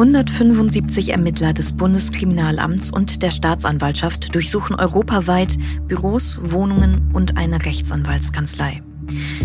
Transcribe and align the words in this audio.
175 0.00 1.10
Ermittler 1.10 1.52
des 1.52 1.72
Bundeskriminalamts 1.72 2.90
und 2.90 3.22
der 3.22 3.30
Staatsanwaltschaft 3.30 4.34
durchsuchen 4.34 4.76
europaweit 4.76 5.58
Büros, 5.88 6.38
Wohnungen 6.40 7.10
und 7.12 7.36
eine 7.36 7.62
Rechtsanwaltskanzlei. 7.66 8.82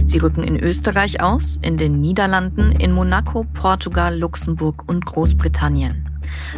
Sie 0.05 0.17
rücken 0.19 0.45
in 0.45 0.57
Österreich 0.57 1.21
aus, 1.21 1.59
in 1.61 1.75
den 1.75 1.99
Niederlanden, 1.99 2.71
in 2.71 2.93
Monaco, 2.93 3.45
Portugal, 3.53 4.17
Luxemburg 4.17 4.87
und 4.87 5.05
Großbritannien. 5.05 6.09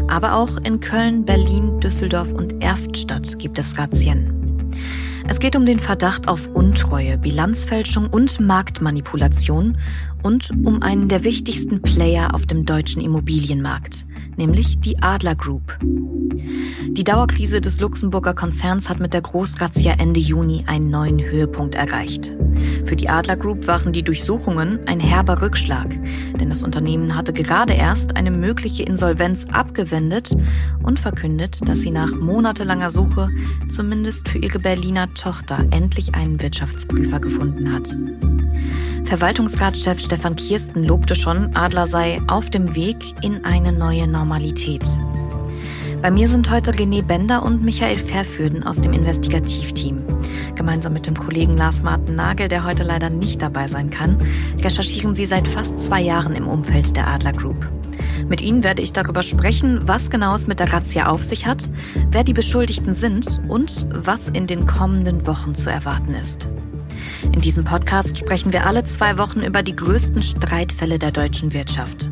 Aber 0.08 0.36
auch 0.36 0.58
in 0.58 0.80
Köln, 0.80 1.26
Berlin, 1.26 1.80
Düsseldorf 1.80 2.32
und 2.34 2.64
Erftstadt 2.64 3.40
gibt 3.40 3.58
es 3.58 3.80
Razzien. 3.80 4.27
Es 5.30 5.40
geht 5.40 5.58
um 5.58 5.66
den 5.66 5.82
Verdacht 5.82 6.30
auf 6.30 6.48
Untreue, 6.48 7.18
Bilanzfälschung 7.18 8.08
und 8.10 8.40
Marktmanipulation 8.40 9.78
und 10.24 10.52
um 10.64 10.82
einen 10.82 11.10
der 11.10 11.26
wichtigsten 11.26 11.82
Player 11.82 12.34
auf 12.34 12.46
dem 12.46 12.66
deutschen 12.66 13.02
Immobilienmarkt, 13.02 14.06
nämlich 14.38 14.80
die 14.80 15.02
Adler 15.02 15.36
Group. 15.36 15.78
Die 15.82 17.04
Dauerkrise 17.04 17.60
des 17.62 17.80
Luxemburger 17.80 18.34
Konzerns 18.34 18.90
hat 18.90 19.00
mit 19.00 19.14
der 19.14 19.22
Großrazzia 19.22 19.94
Ende 20.00 20.20
Juni 20.20 20.64
einen 20.68 20.90
neuen 20.90 21.20
Höhepunkt 21.20 21.76
erreicht. 21.76 22.34
Für 22.86 22.96
die 22.96 23.10
Adler 23.10 23.36
Group 23.36 23.68
waren 23.68 23.94
die 23.94 24.04
Durchsuchungen 24.04 24.80
ein 24.88 25.00
herber 25.00 25.42
Rückschlag, 25.42 25.88
denn 26.40 26.50
das 26.50 26.64
Unternehmen 26.64 27.16
hatte 27.16 27.34
gerade 27.34 27.74
erst 27.74 28.16
eine 28.16 28.32
mögliche 28.32 28.84
Insolvenz 28.84 29.46
abgewendet 29.52 30.36
und 30.82 31.00
verkündet, 31.00 31.68
dass 31.68 31.82
sie 31.82 31.92
nach 31.92 32.12
monatelanger 32.12 32.92
Suche 32.92 33.30
zumindest 33.70 34.30
für 34.30 34.40
ihre 34.40 34.60
Berliner 34.60 35.14
Tochter 35.14 35.66
endlich 35.72 36.16
einen 36.16 36.42
Wirtschaftsprüfer 36.42 37.20
gefunden 37.20 37.74
hat. 37.74 37.96
Verwaltungsratschef 39.08 40.02
Stefan 40.02 40.36
Kirsten 40.36 40.84
lobte 40.84 41.16
schon, 41.16 41.56
Adler 41.56 41.88
sei 41.88 42.20
auf 42.28 42.50
dem 42.50 42.76
Weg 42.76 42.98
in 43.24 43.46
eine 43.46 43.72
neue 43.72 44.06
Normalität. 44.06 44.84
Bei 46.02 46.12
mir 46.12 46.28
sind 46.28 46.50
heute 46.50 46.74
René 46.74 47.02
Bender 47.02 47.42
und 47.44 47.64
Michael 47.64 48.00
Verfürden 48.00 48.64
aus 48.64 48.82
dem 48.82 48.92
Investigativteam. 48.92 50.04
Gemeinsam 50.56 50.92
mit 50.92 51.06
dem 51.06 51.16
Kollegen 51.16 51.56
Lars 51.56 51.82
Martin 51.82 52.16
Nagel, 52.16 52.50
der 52.50 52.66
heute 52.66 52.84
leider 52.84 53.10
nicht 53.10 53.42
dabei 53.42 53.70
sein 53.70 53.90
kann, 53.90 54.22
recherchieren 54.62 55.16
sie 55.16 55.26
seit 55.26 55.48
fast 55.48 55.80
zwei 55.80 56.02
Jahren 56.02 56.36
im 56.36 56.46
Umfeld 56.46 56.98
der 56.98 57.08
Adler 57.08 57.32
Group. 57.32 57.66
Mit 58.28 58.42
ihnen 58.42 58.62
werde 58.62 58.82
ich 58.82 58.92
darüber 58.92 59.24
sprechen, 59.24 59.88
was 59.88 60.10
genau 60.10 60.36
es 60.36 60.48
mit 60.48 60.60
der 60.60 60.74
Razzia 60.74 61.08
auf 61.08 61.24
sich 61.24 61.46
hat, 61.46 61.72
wer 62.12 62.26
die 62.26 62.34
Beschuldigten 62.34 62.94
sind 62.94 63.40
und 63.48 63.88
was 63.90 64.28
in 64.28 64.48
den 64.48 64.68
kommenden 64.68 65.26
Wochen 65.26 65.56
zu 65.56 65.70
erwarten 65.70 66.14
ist. 66.14 66.50
In 67.24 67.42
diesem 67.42 67.64
Podcast 67.64 68.18
sprechen 68.18 68.54
wir 68.54 68.66
alle 68.66 68.84
zwei 68.86 69.18
Wochen 69.18 69.42
über 69.42 69.64
die 69.64 69.76
größten 69.76 70.24
Streitfälle 70.24 71.00
der 71.00 71.12
deutschen 71.12 71.54
Wirtschaft 71.54 72.10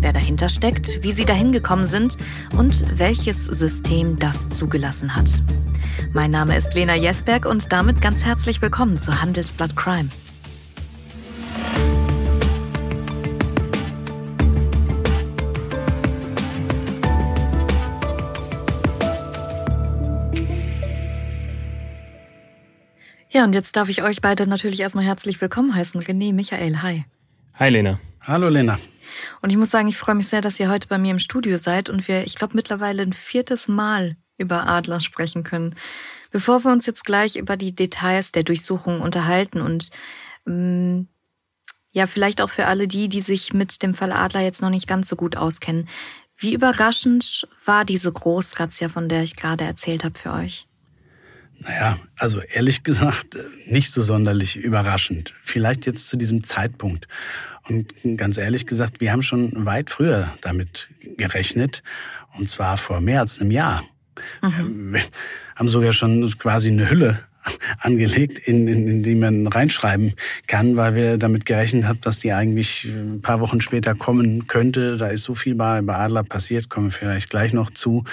wer 0.00 0.12
dahinter 0.12 0.48
steckt, 0.48 1.02
wie 1.02 1.12
sie 1.12 1.24
dahin 1.24 1.52
gekommen 1.52 1.84
sind 1.84 2.16
und 2.56 2.98
welches 2.98 3.44
System 3.44 4.18
das 4.18 4.48
zugelassen 4.48 5.16
hat. 5.16 5.42
Mein 6.12 6.30
Name 6.30 6.56
ist 6.56 6.74
Lena 6.74 6.94
Jesberg 6.94 7.46
und 7.46 7.72
damit 7.72 8.00
ganz 8.00 8.24
herzlich 8.24 8.62
willkommen 8.62 8.98
zu 8.98 9.20
Handelsblatt 9.20 9.76
Crime. 9.76 10.08
Ja, 23.36 23.44
und 23.44 23.54
jetzt 23.54 23.76
darf 23.76 23.90
ich 23.90 24.02
euch 24.02 24.22
beide 24.22 24.46
natürlich 24.46 24.80
erstmal 24.80 25.04
herzlich 25.04 25.38
willkommen 25.42 25.74
heißen. 25.74 26.00
René, 26.00 26.32
Michael, 26.32 26.80
hi. 26.80 27.04
Hi 27.56 27.68
Lena. 27.68 28.00
Hallo 28.22 28.48
Lena. 28.48 28.78
Und 29.42 29.50
ich 29.50 29.58
muss 29.58 29.70
sagen, 29.70 29.88
ich 29.88 29.98
freue 29.98 30.14
mich 30.14 30.28
sehr, 30.28 30.40
dass 30.40 30.58
ihr 30.58 30.70
heute 30.70 30.88
bei 30.88 30.96
mir 30.96 31.10
im 31.10 31.18
Studio 31.18 31.58
seid 31.58 31.90
und 31.90 32.08
wir, 32.08 32.24
ich 32.24 32.34
glaube, 32.34 32.56
mittlerweile 32.56 33.02
ein 33.02 33.12
viertes 33.12 33.68
Mal 33.68 34.16
über 34.38 34.66
Adler 34.66 35.02
sprechen 35.02 35.42
können. 35.42 35.74
Bevor 36.30 36.64
wir 36.64 36.72
uns 36.72 36.86
jetzt 36.86 37.04
gleich 37.04 37.36
über 37.36 37.58
die 37.58 37.76
Details 37.76 38.32
der 38.32 38.42
Durchsuchung 38.42 39.02
unterhalten 39.02 39.60
und 39.60 39.90
ähm, 40.46 41.08
ja, 41.90 42.06
vielleicht 42.06 42.40
auch 42.40 42.48
für 42.48 42.64
alle 42.64 42.88
die, 42.88 43.10
die 43.10 43.20
sich 43.20 43.52
mit 43.52 43.82
dem 43.82 43.92
Fall 43.92 44.12
Adler 44.12 44.40
jetzt 44.40 44.62
noch 44.62 44.70
nicht 44.70 44.88
ganz 44.88 45.10
so 45.10 45.16
gut 45.16 45.36
auskennen. 45.36 45.90
Wie 46.38 46.54
überraschend 46.54 47.46
war 47.66 47.84
diese 47.84 48.10
Großrazzia, 48.10 48.88
von 48.88 49.10
der 49.10 49.24
ich 49.24 49.36
gerade 49.36 49.64
erzählt 49.64 50.04
habe, 50.04 50.18
für 50.18 50.32
euch? 50.32 50.66
Naja, 51.60 51.98
also 52.16 52.40
ehrlich 52.40 52.82
gesagt, 52.82 53.34
äh, 53.34 53.42
nicht 53.66 53.90
so 53.90 54.02
sonderlich 54.02 54.56
überraschend. 54.56 55.34
Vielleicht 55.42 55.86
jetzt 55.86 56.08
zu 56.08 56.16
diesem 56.16 56.42
Zeitpunkt. 56.42 57.08
Und 57.68 57.92
ganz 58.16 58.36
ehrlich 58.36 58.66
gesagt, 58.66 59.00
wir 59.00 59.12
haben 59.12 59.22
schon 59.22 59.64
weit 59.64 59.90
früher 59.90 60.32
damit 60.40 60.88
gerechnet. 61.16 61.82
Und 62.38 62.48
zwar 62.48 62.76
vor 62.76 63.00
mehr 63.00 63.20
als 63.20 63.40
einem 63.40 63.50
Jahr. 63.50 63.82
Mhm. 64.42 64.92
Wir 64.94 65.02
haben 65.56 65.68
sogar 65.68 65.92
schon 65.92 66.28
quasi 66.38 66.68
eine 66.68 66.90
Hülle 66.90 67.20
angelegt, 67.78 68.38
in, 68.40 68.66
in, 68.68 68.88
in 68.88 69.02
die 69.02 69.14
man 69.14 69.46
reinschreiben 69.46 70.14
kann, 70.46 70.76
weil 70.76 70.94
wir 70.94 71.16
damit 71.16 71.46
gerechnet 71.46 71.84
haben, 71.84 72.00
dass 72.00 72.18
die 72.18 72.32
eigentlich 72.32 72.84
ein 72.84 73.22
paar 73.22 73.40
Wochen 73.40 73.60
später 73.60 73.94
kommen 73.94 74.46
könnte. 74.46 74.96
Da 74.96 75.08
ist 75.08 75.22
so 75.22 75.34
viel 75.34 75.54
bei, 75.54 75.80
bei 75.82 75.94
Adler 75.94 76.24
passiert, 76.24 76.68
kommen 76.68 76.88
wir 76.88 76.92
vielleicht 76.92 77.30
gleich 77.30 77.52
noch 77.52 77.70
zu 77.70 78.04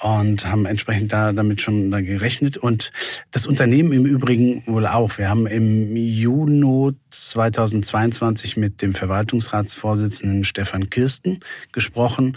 und 0.00 0.46
haben 0.46 0.66
entsprechend 0.66 1.12
da 1.12 1.32
damit 1.32 1.60
schon 1.60 1.90
da 1.90 2.00
gerechnet. 2.00 2.56
Und 2.56 2.92
das 3.30 3.46
Unternehmen 3.46 3.92
im 3.92 4.06
Übrigen 4.06 4.62
wohl 4.66 4.86
auch. 4.86 5.18
Wir 5.18 5.28
haben 5.28 5.46
im 5.46 5.96
Juni 5.96 6.92
2022 7.10 8.56
mit 8.56 8.82
dem 8.82 8.94
Verwaltungsratsvorsitzenden 8.94 10.44
Stefan 10.44 10.90
Kirsten 10.90 11.40
gesprochen 11.72 12.36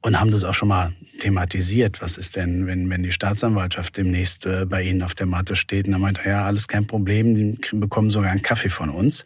und 0.00 0.20
haben 0.20 0.30
das 0.30 0.44
auch 0.44 0.54
schon 0.54 0.68
mal 0.68 0.92
thematisiert. 1.18 2.02
Was 2.02 2.18
ist 2.18 2.36
denn, 2.36 2.66
wenn, 2.66 2.88
wenn 2.90 3.02
die 3.02 3.12
Staatsanwaltschaft 3.12 3.96
demnächst 3.96 4.46
äh, 4.46 4.66
bei 4.66 4.82
Ihnen 4.82 5.02
auf 5.02 5.14
der 5.14 5.26
Matte 5.26 5.56
steht? 5.56 5.86
Und 5.86 5.94
er 5.94 5.98
meinte, 5.98 6.20
ja, 6.26 6.44
alles 6.44 6.68
kein 6.68 6.86
Problem, 6.86 7.34
die 7.34 7.58
bekommen 7.72 8.10
sogar 8.10 8.30
einen 8.30 8.42
Kaffee 8.42 8.68
von 8.68 8.90
uns. 8.90 9.24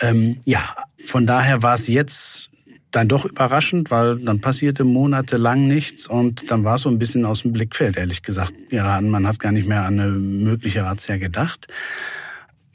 Ähm, 0.00 0.40
ja, 0.44 0.74
von 1.04 1.26
daher 1.26 1.62
war 1.62 1.74
es 1.74 1.86
jetzt 1.86 2.50
dann 2.94 3.08
doch 3.08 3.24
überraschend, 3.24 3.90
weil 3.90 4.18
dann 4.18 4.40
passierte 4.40 4.84
monatelang 4.84 5.66
nichts 5.66 6.06
und 6.06 6.50
dann 6.50 6.64
war 6.64 6.76
es 6.76 6.82
so 6.82 6.88
ein 6.88 6.98
bisschen 6.98 7.24
aus 7.24 7.42
dem 7.42 7.52
Blickfeld, 7.52 7.96
ehrlich 7.96 8.22
gesagt, 8.22 8.54
geraten. 8.70 9.10
Man 9.10 9.26
hat 9.26 9.38
gar 9.38 9.52
nicht 9.52 9.66
mehr 9.66 9.84
an 9.84 9.98
eine 9.98 10.10
mögliche 10.12 10.84
Razzia 10.84 11.16
gedacht. 11.16 11.66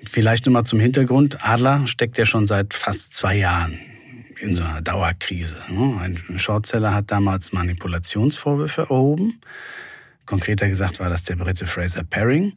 Vielleicht 0.03 0.46
nochmal 0.46 0.66
zum 0.66 0.80
Hintergrund. 0.80 1.46
Adler 1.46 1.88
steckt 1.88 2.18
ja 2.18 2.25
schon 2.25 2.47
seit 2.47 2.74
fast 2.74 3.13
zwei 3.13 3.38
Jahren 3.38 3.80
in 4.40 4.56
so 4.56 4.63
einer 4.63 4.81
Dauerkrise. 4.81 5.57
Ne? 5.69 6.00
Ein 6.02 6.40
Shortseller 6.40 6.94
hat 6.94 7.12
damals 7.12 7.51
Manipulationsvorwürfe 7.51 8.84
erhoben. 8.84 9.40
Konkreter 10.25 10.69
gesagt 10.69 11.00
war 11.00 11.09
das 11.09 11.24
der 11.24 11.36
Brite 11.36 11.66
Fraser 11.66 12.03
Paring, 12.03 12.53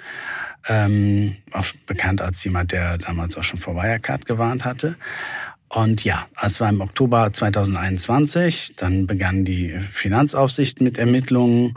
ähm, 0.68 1.36
auch 1.52 1.66
bekannt 1.86 2.20
als 2.20 2.44
jemand, 2.44 2.70
der 2.70 2.98
damals 2.98 3.36
auch 3.36 3.44
schon 3.44 3.58
vor 3.58 3.74
Wirecard 3.74 4.26
gewarnt 4.26 4.64
hatte. 4.64 4.96
Und 5.74 6.04
ja, 6.04 6.26
es 6.42 6.60
war 6.60 6.68
im 6.68 6.82
Oktober 6.82 7.32
2021, 7.32 8.76
dann 8.76 9.06
begann 9.06 9.46
die 9.46 9.70
Finanzaufsicht 9.90 10.82
mit 10.82 10.98
Ermittlungen 10.98 11.74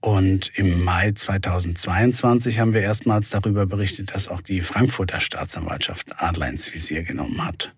und 0.00 0.50
im 0.56 0.82
Mai 0.82 1.12
2022 1.12 2.58
haben 2.58 2.74
wir 2.74 2.80
erstmals 2.80 3.30
darüber 3.30 3.64
berichtet, 3.64 4.12
dass 4.12 4.28
auch 4.28 4.40
die 4.40 4.60
Frankfurter 4.60 5.20
Staatsanwaltschaft 5.20 6.20
Adler 6.20 6.48
ins 6.48 6.74
Visier 6.74 7.04
genommen 7.04 7.44
hat. 7.44 7.72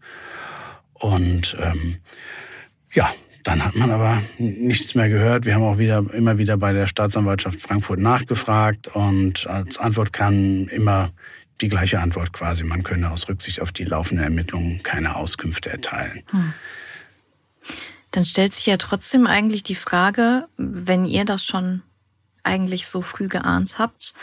Und 0.94 1.54
ähm, 1.60 1.98
ja, 2.92 3.12
dann 3.42 3.62
hat 3.62 3.74
man 3.74 3.90
aber 3.90 4.22
nichts 4.38 4.94
mehr 4.94 5.10
gehört. 5.10 5.44
Wir 5.44 5.54
haben 5.54 5.64
auch 5.64 5.78
wieder 5.78 6.04
immer 6.12 6.38
wieder 6.38 6.56
bei 6.56 6.72
der 6.72 6.86
Staatsanwaltschaft 6.86 7.60
Frankfurt 7.60 7.98
nachgefragt 7.98 8.88
und 8.88 9.46
als 9.46 9.76
Antwort 9.76 10.14
kam 10.14 10.68
immer 10.68 11.10
die 11.60 11.68
gleiche 11.68 12.00
Antwort 12.00 12.32
quasi. 12.32 12.64
Man 12.64 12.82
könne 12.82 13.10
aus 13.10 13.28
Rücksicht 13.28 13.60
auf 13.60 13.72
die 13.72 13.84
laufenden 13.84 14.24
Ermittlungen 14.24 14.82
keine 14.82 15.16
Auskünfte 15.16 15.70
erteilen. 15.70 16.22
Hm. 16.30 16.52
Dann 18.10 18.24
stellt 18.24 18.52
sich 18.52 18.66
ja 18.66 18.76
trotzdem 18.76 19.26
eigentlich 19.26 19.62
die 19.62 19.74
Frage, 19.74 20.48
wenn 20.56 21.04
ihr 21.04 21.24
das 21.24 21.44
schon 21.44 21.82
eigentlich 22.42 22.88
so 22.88 23.02
früh 23.02 23.28
geahnt 23.28 23.78
habt, 23.78 24.14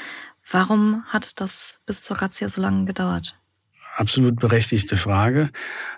warum 0.51 1.04
hat 1.07 1.39
das 1.39 1.80
bis 1.86 2.01
zur 2.01 2.22
Razzia 2.22 2.50
so 2.50 2.62
lange 2.62 2.86
gedauert? 2.86 3.38
Absolut 3.95 4.39
berechtigte 4.39 4.95
Frage. 4.95 5.50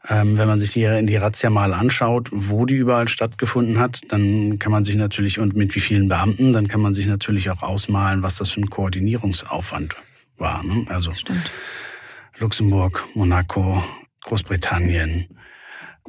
Ähm, 0.07 0.37
wenn 0.37 0.47
man 0.47 0.59
sich 0.59 0.71
die, 0.71 0.83
in 0.83 1.07
die 1.07 1.17
Razzia 1.17 1.49
mal 1.49 1.73
anschaut, 1.73 2.29
wo 2.31 2.65
die 2.65 2.75
überall 2.75 3.09
stattgefunden 3.09 3.77
hat, 3.77 4.01
dann 4.09 4.57
kann 4.57 4.71
man 4.71 4.85
sich 4.85 4.95
natürlich, 4.95 5.39
und 5.39 5.55
mit 5.55 5.75
wie 5.75 5.81
vielen 5.81 6.07
Beamten, 6.07 6.53
dann 6.53 6.69
kann 6.69 6.79
man 6.79 6.93
sich 6.93 7.07
natürlich 7.07 7.49
auch 7.49 7.61
ausmalen, 7.61 8.23
was 8.23 8.37
das 8.37 8.51
für 8.51 8.61
ein 8.61 8.69
Koordinierungsaufwand 8.69 9.95
war. 10.39 10.63
Ne? 10.63 10.85
Also 10.89 11.13
Stimmt. 11.13 11.49
Luxemburg, 12.37 13.05
Monaco, 13.15 13.83
Großbritannien. 14.23 15.27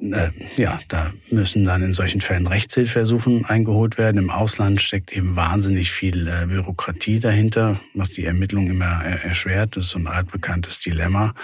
Äh, 0.01 0.31
ja, 0.57 0.81
da 0.89 1.13
müssen 1.31 1.65
dann 1.65 1.83
in 1.83 1.93
solchen 1.93 2.21
Fällen 2.21 2.47
Rechtshilfeersuchen 2.47 3.45
eingeholt 3.45 3.99
werden. 3.99 4.19
Im 4.19 4.31
Ausland 4.31 4.81
steckt 4.81 5.13
eben 5.13 5.37
wahnsinnig 5.37 5.91
viel 5.91 6.27
äh, 6.29 6.47
Bürokratie 6.47 7.19
dahinter, 7.19 7.81
was 7.95 8.11
die 8.11 8.25
Ermittlung 8.25 8.69
immer 8.69 9.05
erschwert. 9.05 9.77
Das 9.77 9.87
ist 9.87 9.91
so 9.91 9.99
ein 9.99 10.07
altbekanntes 10.07 10.81
Dilemma. 10.81 11.35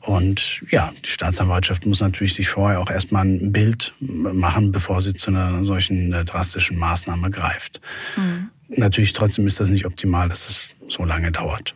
Und 0.00 0.62
ja, 0.70 0.92
die 1.04 1.10
Staatsanwaltschaft 1.10 1.84
muss 1.84 2.00
natürlich 2.00 2.34
sich 2.34 2.48
vorher 2.48 2.80
auch 2.80 2.90
erstmal 2.90 3.26
ein 3.26 3.52
Bild 3.52 3.94
machen, 4.00 4.70
bevor 4.70 5.00
sie 5.00 5.14
zu 5.14 5.30
einer 5.30 5.64
solchen 5.64 6.12
äh, 6.12 6.24
drastischen 6.24 6.78
Maßnahme 6.78 7.30
greift. 7.30 7.80
Mhm. 8.16 8.50
Natürlich 8.68 9.12
trotzdem 9.12 9.46
ist 9.46 9.60
das 9.60 9.70
nicht 9.70 9.86
optimal, 9.86 10.28
dass 10.28 10.48
es 10.48 10.68
so 10.88 11.04
lange 11.04 11.32
dauert. 11.32 11.74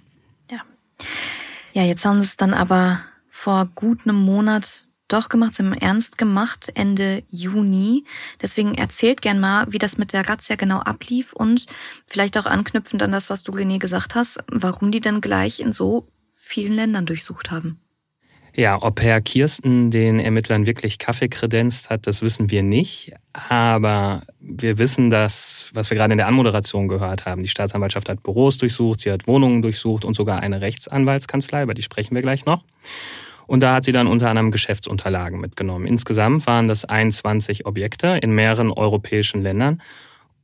Ja. 1.73 1.85
Jetzt 1.85 2.05
haben 2.05 2.21
sie 2.21 2.27
es 2.27 2.37
dann 2.37 2.55
aber 2.55 3.01
vor 3.29 3.67
gut 3.75 4.01
einem 4.05 4.17
Monat 4.23 4.87
doch 5.09 5.29
gemacht, 5.29 5.55
sie 5.55 5.63
haben 5.63 5.75
ernst 5.75 6.17
gemacht, 6.17 6.71
Ende 6.75 7.23
Juni. 7.29 8.05
Deswegen 8.41 8.75
erzählt 8.75 9.21
gern 9.21 9.41
mal, 9.41 9.67
wie 9.71 9.79
das 9.79 9.99
mit 9.99 10.13
der 10.13 10.29
Razzia 10.29 10.57
genau 10.57 10.79
ablief 10.79 11.33
und 11.33 11.67
vielleicht 12.07 12.39
auch 12.39 12.47
anknüpfend 12.47 13.03
an 13.03 13.13
das, 13.13 13.29
was 13.29 13.43
du 13.43 13.53
René 13.53 13.79
gesagt 13.79 14.15
hast, 14.15 14.43
warum 14.51 14.91
die 14.91 15.01
denn 15.01 15.21
gleich 15.21 15.61
in 15.61 15.73
so 15.73 16.09
vielen 16.31 16.73
Ländern 16.73 17.07
durchsucht 17.07 17.51
haben. 17.51 17.82
Ja, 18.55 18.83
ob 18.83 19.01
Herr 19.01 19.23
Kirsten 19.23 19.91
den 19.91 20.21
Ermittlern 20.21 20.67
wirklich 20.67 20.99
Kaffee 20.99 21.29
kredenzt 21.29 21.89
hat, 21.89 22.07
das 22.07 22.21
wissen 22.21 22.51
wir 22.51 22.63
nicht. 22.63 23.15
Aber 23.33 24.23
wir 24.41 24.79
wissen 24.79 25.09
dass, 25.09 25.71
was 25.73 25.89
wir 25.89 25.97
gerade 25.97 26.13
in 26.13 26.19
der 26.19 26.27
Anmoderation 26.27 26.87
gehört 26.87 27.25
haben. 27.25 27.43
Die 27.43 27.49
Staatsanwaltschaft 27.49 28.11
hat 28.11 28.23
Büros 28.23 28.59
durchsucht, 28.59 29.01
sie 29.01 29.11
hat 29.11 29.27
Wohnungen 29.27 29.63
durchsucht 29.63 30.05
und 30.05 30.15
sogar 30.15 30.41
eine 30.41 30.61
Rechtsanwaltskanzlei, 30.61 31.63
über 31.63 31.73
die 31.73 31.83
sprechen 31.83 32.15
wir 32.15 32.21
gleich 32.21 32.45
noch. 32.45 32.63
Und 33.47 33.61
da 33.61 33.75
hat 33.75 33.85
sie 33.85 33.93
dann 33.93 34.07
unter 34.07 34.29
anderem 34.29 34.51
Geschäftsunterlagen 34.51 35.41
mitgenommen. 35.41 35.87
Insgesamt 35.87 36.47
waren 36.47 36.69
das 36.69 36.85
21 36.85 37.65
Objekte 37.65 38.19
in 38.21 38.35
mehreren 38.35 38.71
europäischen 38.71 39.43
Ländern. 39.43 39.81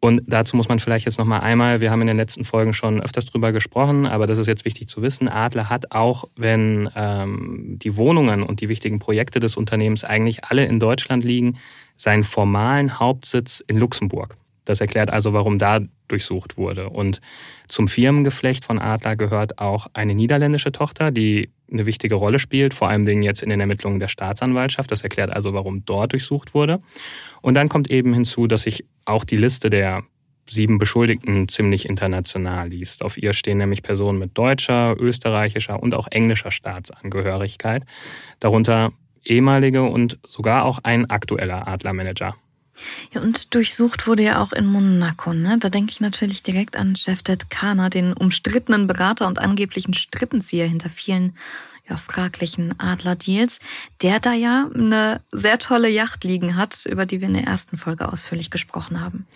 Und 0.01 0.23
dazu 0.27 0.57
muss 0.57 0.69
man 0.69 0.79
vielleicht 0.79 1.07
jetzt 1.07 1.19
noch 1.19 1.25
mal 1.25 1.41
einmal, 1.41 1.81
wir 1.81 1.91
haben 1.91 2.01
in 2.03 2.07
den 2.07 2.17
letzten 2.17 2.45
Folgen 2.45 2.73
schon 2.73 3.03
öfters 3.03 3.27
drüber 3.27 3.51
gesprochen, 3.51 4.07
aber 4.07 4.27
das 4.27 4.39
ist 4.39 4.47
jetzt 4.47 4.65
wichtig 4.65 4.89
zu 4.89 5.03
wissen, 5.03 5.29
Adler 5.29 5.69
hat 5.69 5.93
auch, 5.93 6.25
wenn 6.37 6.89
ähm, 6.95 7.79
die 7.83 7.97
Wohnungen 7.97 8.45
und 8.45 8.61
die 8.61 8.69
wichtigen 8.69 9.01
Projekte 9.01 9.41
des 9.41 9.57
Unternehmens 9.57 10.05
eigentlich 10.05 10.45
alle 10.45 10.65
in 10.67 10.79
Deutschland 10.79 11.25
liegen, 11.25 11.59
seinen 11.97 12.23
formalen 12.23 13.01
Hauptsitz 13.01 13.63
in 13.67 13.77
Luxemburg. 13.79 14.37
Das 14.65 14.81
erklärt 14.81 15.11
also, 15.11 15.33
warum 15.33 15.59
da 15.59 15.81
durchsucht 16.09 16.57
wurde. 16.57 16.91
Und 16.91 17.21
zum 17.67 17.89
Firmengeflecht 17.89 18.65
von 18.65 18.79
Adler 18.79 19.17
gehört 19.17 19.59
auch 19.59 19.89
eine 19.95 20.15
niederländische 20.15 20.73
Tochter, 20.73 21.11
die 21.11 21.51
eine 21.71 21.87
wichtige 21.87 22.15
Rolle 22.15 22.39
spielt, 22.39 22.75
vor 22.75 22.89
allem 22.89 23.07
jetzt 23.23 23.43
in 23.43 23.51
den 23.51 23.61
Ermittlungen 23.61 24.01
der 24.01 24.09
Staatsanwaltschaft. 24.09 24.91
Das 24.91 25.03
erklärt 25.03 25.31
also, 25.31 25.53
warum 25.55 25.85
dort 25.85 26.13
durchsucht 26.13 26.55
wurde. 26.55 26.81
Und 27.43 27.55
dann 27.55 27.69
kommt 27.69 27.91
eben 27.91 28.15
hinzu, 28.15 28.47
dass 28.47 28.63
sich 28.63 28.85
auch 29.05 29.25
die 29.25 29.37
Liste 29.37 29.71
der 29.71 30.03
sieben 30.51 30.79
Beschuldigten 30.79 31.49
ziemlich 31.49 31.89
international 31.89 32.69
liest. 32.69 33.03
Auf 33.03 33.19
ihr 33.19 33.33
stehen 33.33 33.59
nämlich 33.59 33.83
Personen 33.83 34.19
mit 34.19 34.37
deutscher, 34.37 34.97
österreichischer 34.99 35.83
und 35.83 35.95
auch 35.95 36.09
englischer 36.11 36.51
Staatsangehörigkeit, 36.51 37.85
darunter 38.41 38.93
ehemalige 39.25 39.83
und 39.83 40.19
sogar 40.27 40.65
auch 40.65 40.81
ein 40.83 41.11
aktueller 41.11 41.69
Adlermanager. 41.69 42.35
Ja, 43.13 43.21
und 43.21 43.55
durchsucht 43.55 44.07
wurde 44.07 44.23
ja 44.23 44.43
auch 44.43 44.53
in 44.53 44.67
Monaco. 44.67 45.33
Ne? 45.33 45.59
Da 45.59 45.69
denke 45.69 45.93
ich 45.93 46.01
natürlich 46.01 46.43
direkt 46.43 46.77
an 46.77 46.95
Jeftet 46.97 47.51
Kana, 47.51 47.89
den 47.91 48.13
umstrittenen 48.13 48.87
Berater 48.87 49.27
und 49.27 49.39
angeblichen 49.39 49.95
Strippenzieher 49.95 50.67
hinter 50.67 50.91
vielen 50.91 51.37
ja, 51.89 51.97
fraglichen 51.97 52.79
Adler-Deals, 52.79 53.61
der 54.03 54.21
da 54.21 54.33
ja 54.33 54.71
eine 54.75 55.21
sehr 55.33 55.59
tolle 55.59 55.89
Yacht 55.89 56.25
liegen 56.25 56.57
hat, 56.57 56.85
über 56.87 57.07
die 57.07 57.21
wir 57.21 57.29
in 57.29 57.35
der 57.35 57.45
ersten 57.45 57.79
Folge 57.79 58.11
ausführlich 58.13 58.51
gesprochen 58.51 59.01
haben. 59.01 59.27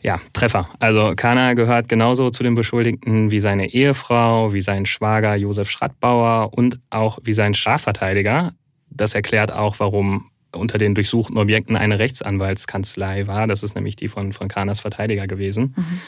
Ja, 0.00 0.20
Treffer. 0.32 0.68
Also 0.78 1.14
Kana 1.16 1.54
gehört 1.54 1.88
genauso 1.88 2.30
zu 2.30 2.42
den 2.42 2.54
Beschuldigten 2.54 3.30
wie 3.32 3.40
seine 3.40 3.70
Ehefrau, 3.72 4.52
wie 4.52 4.60
sein 4.60 4.86
Schwager 4.86 5.34
Josef 5.34 5.70
Schrattbauer 5.70 6.52
und 6.52 6.78
auch 6.90 7.18
wie 7.24 7.32
sein 7.32 7.54
Strafverteidiger. 7.54 8.52
Das 8.90 9.14
erklärt 9.14 9.52
auch, 9.52 9.80
warum 9.80 10.30
unter 10.54 10.78
den 10.78 10.94
durchsuchten 10.94 11.38
Objekten 11.38 11.76
eine 11.76 11.98
Rechtsanwaltskanzlei 11.98 13.26
war. 13.26 13.46
Das 13.46 13.62
ist 13.62 13.74
nämlich 13.74 13.96
die 13.96 14.08
von, 14.08 14.32
von 14.32 14.48
Kanas 14.48 14.80
Verteidiger 14.80 15.26
gewesen. 15.26 15.74
Mhm. 15.76 16.00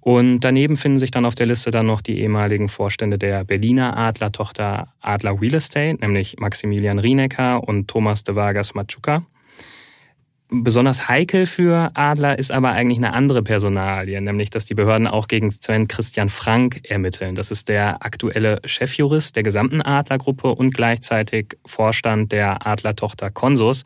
Und 0.00 0.40
daneben 0.40 0.76
finden 0.76 1.00
sich 1.00 1.10
dann 1.10 1.24
auf 1.24 1.34
der 1.34 1.46
Liste 1.46 1.72
dann 1.72 1.86
noch 1.86 2.00
die 2.00 2.20
ehemaligen 2.20 2.68
Vorstände 2.68 3.18
der 3.18 3.42
Berliner 3.42 3.96
Adler-Tochter 3.96 4.92
Adler 5.00 5.40
Real 5.40 5.54
Estate, 5.54 5.98
nämlich 6.00 6.36
Maximilian 6.38 7.00
Rienecker 7.00 7.66
und 7.66 7.88
Thomas 7.88 8.22
de 8.22 8.36
Vargas 8.36 8.74
Machuca. 8.74 9.26
Besonders 10.48 11.08
heikel 11.08 11.46
für 11.46 11.90
Adler 11.94 12.38
ist 12.38 12.52
aber 12.52 12.70
eigentlich 12.70 12.98
eine 12.98 13.14
andere 13.14 13.42
Personalie, 13.42 14.20
nämlich 14.20 14.48
dass 14.48 14.64
die 14.64 14.74
Behörden 14.74 15.08
auch 15.08 15.26
gegen 15.26 15.50
Sven 15.50 15.88
Christian 15.88 16.28
Frank 16.28 16.82
ermitteln. 16.84 17.34
Das 17.34 17.50
ist 17.50 17.68
der 17.68 18.04
aktuelle 18.04 18.60
Chefjurist 18.64 19.34
der 19.34 19.42
gesamten 19.42 19.82
Adlergruppe 19.82 20.54
und 20.54 20.72
gleichzeitig 20.72 21.56
Vorstand 21.66 22.30
der 22.30 22.64
Adlertochter 22.64 23.30
Consus. 23.32 23.82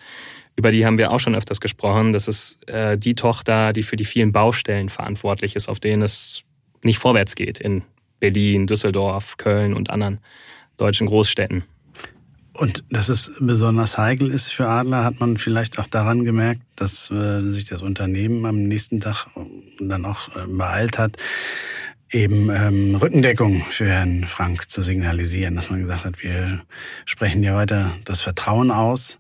Über 0.55 0.71
die 0.71 0.85
haben 0.85 0.99
wir 0.99 1.13
auch 1.13 1.21
schon 1.21 1.35
öfters 1.35 1.61
gesprochen. 1.61 2.13
Das 2.13 2.29
ist 2.29 2.69
äh, 2.69 2.99
die 2.99 3.15
Tochter, 3.15 3.73
die 3.73 3.83
für 3.83 3.97
die 3.97 4.05
vielen 4.05 4.33
Baustellen 4.33 4.91
verantwortlich 4.91 5.57
ist, 5.57 5.67
auf 5.67 5.81
denen 5.81 6.03
es 6.03 6.43
nicht 6.83 6.99
vorwärts 6.99 7.37
geht 7.37 7.59
in 7.59 7.85
Berlin, 8.19 8.67
Düsseldorf, 8.67 9.39
Köln 9.39 9.73
und 9.73 9.89
anderen 9.89 10.19
deutschen 10.77 11.07
Großstädten. 11.07 11.65
Und 12.61 12.85
dass 12.91 13.09
es 13.09 13.33
besonders 13.41 13.97
heikel 13.97 14.31
ist 14.31 14.53
für 14.53 14.69
Adler, 14.69 15.03
hat 15.03 15.19
man 15.19 15.39
vielleicht 15.39 15.79
auch 15.79 15.87
daran 15.87 16.27
gemerkt, 16.27 16.61
dass 16.77 17.11
äh, 17.11 17.41
sich 17.53 17.65
das 17.65 17.81
Unternehmen 17.81 18.45
am 18.45 18.65
nächsten 18.65 19.01
Tag 19.01 19.29
dann 19.81 20.05
auch 20.05 20.29
äh, 20.37 20.47
beeilt 20.47 20.99
hat, 20.99 21.17
eben 22.11 22.51
ähm, 22.51 22.97
Rückendeckung 22.97 23.65
für 23.71 23.89
Herrn 23.89 24.27
Frank 24.27 24.71
zu 24.71 24.83
signalisieren, 24.83 25.55
dass 25.55 25.71
man 25.71 25.81
gesagt 25.81 26.05
hat, 26.05 26.23
wir 26.23 26.61
sprechen 27.07 27.43
ja 27.43 27.55
weiter 27.55 27.93
das 28.05 28.21
Vertrauen 28.21 28.71
aus. 28.71 29.19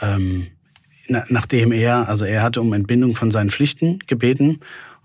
Ähm, 0.00 0.46
na, 1.08 1.26
nachdem 1.28 1.72
er, 1.72 2.08
also 2.08 2.24
er 2.24 2.42
hatte 2.42 2.62
um 2.62 2.72
Entbindung 2.72 3.14
von 3.14 3.30
seinen 3.30 3.50
Pflichten 3.50 3.98
gebeten 4.06 4.60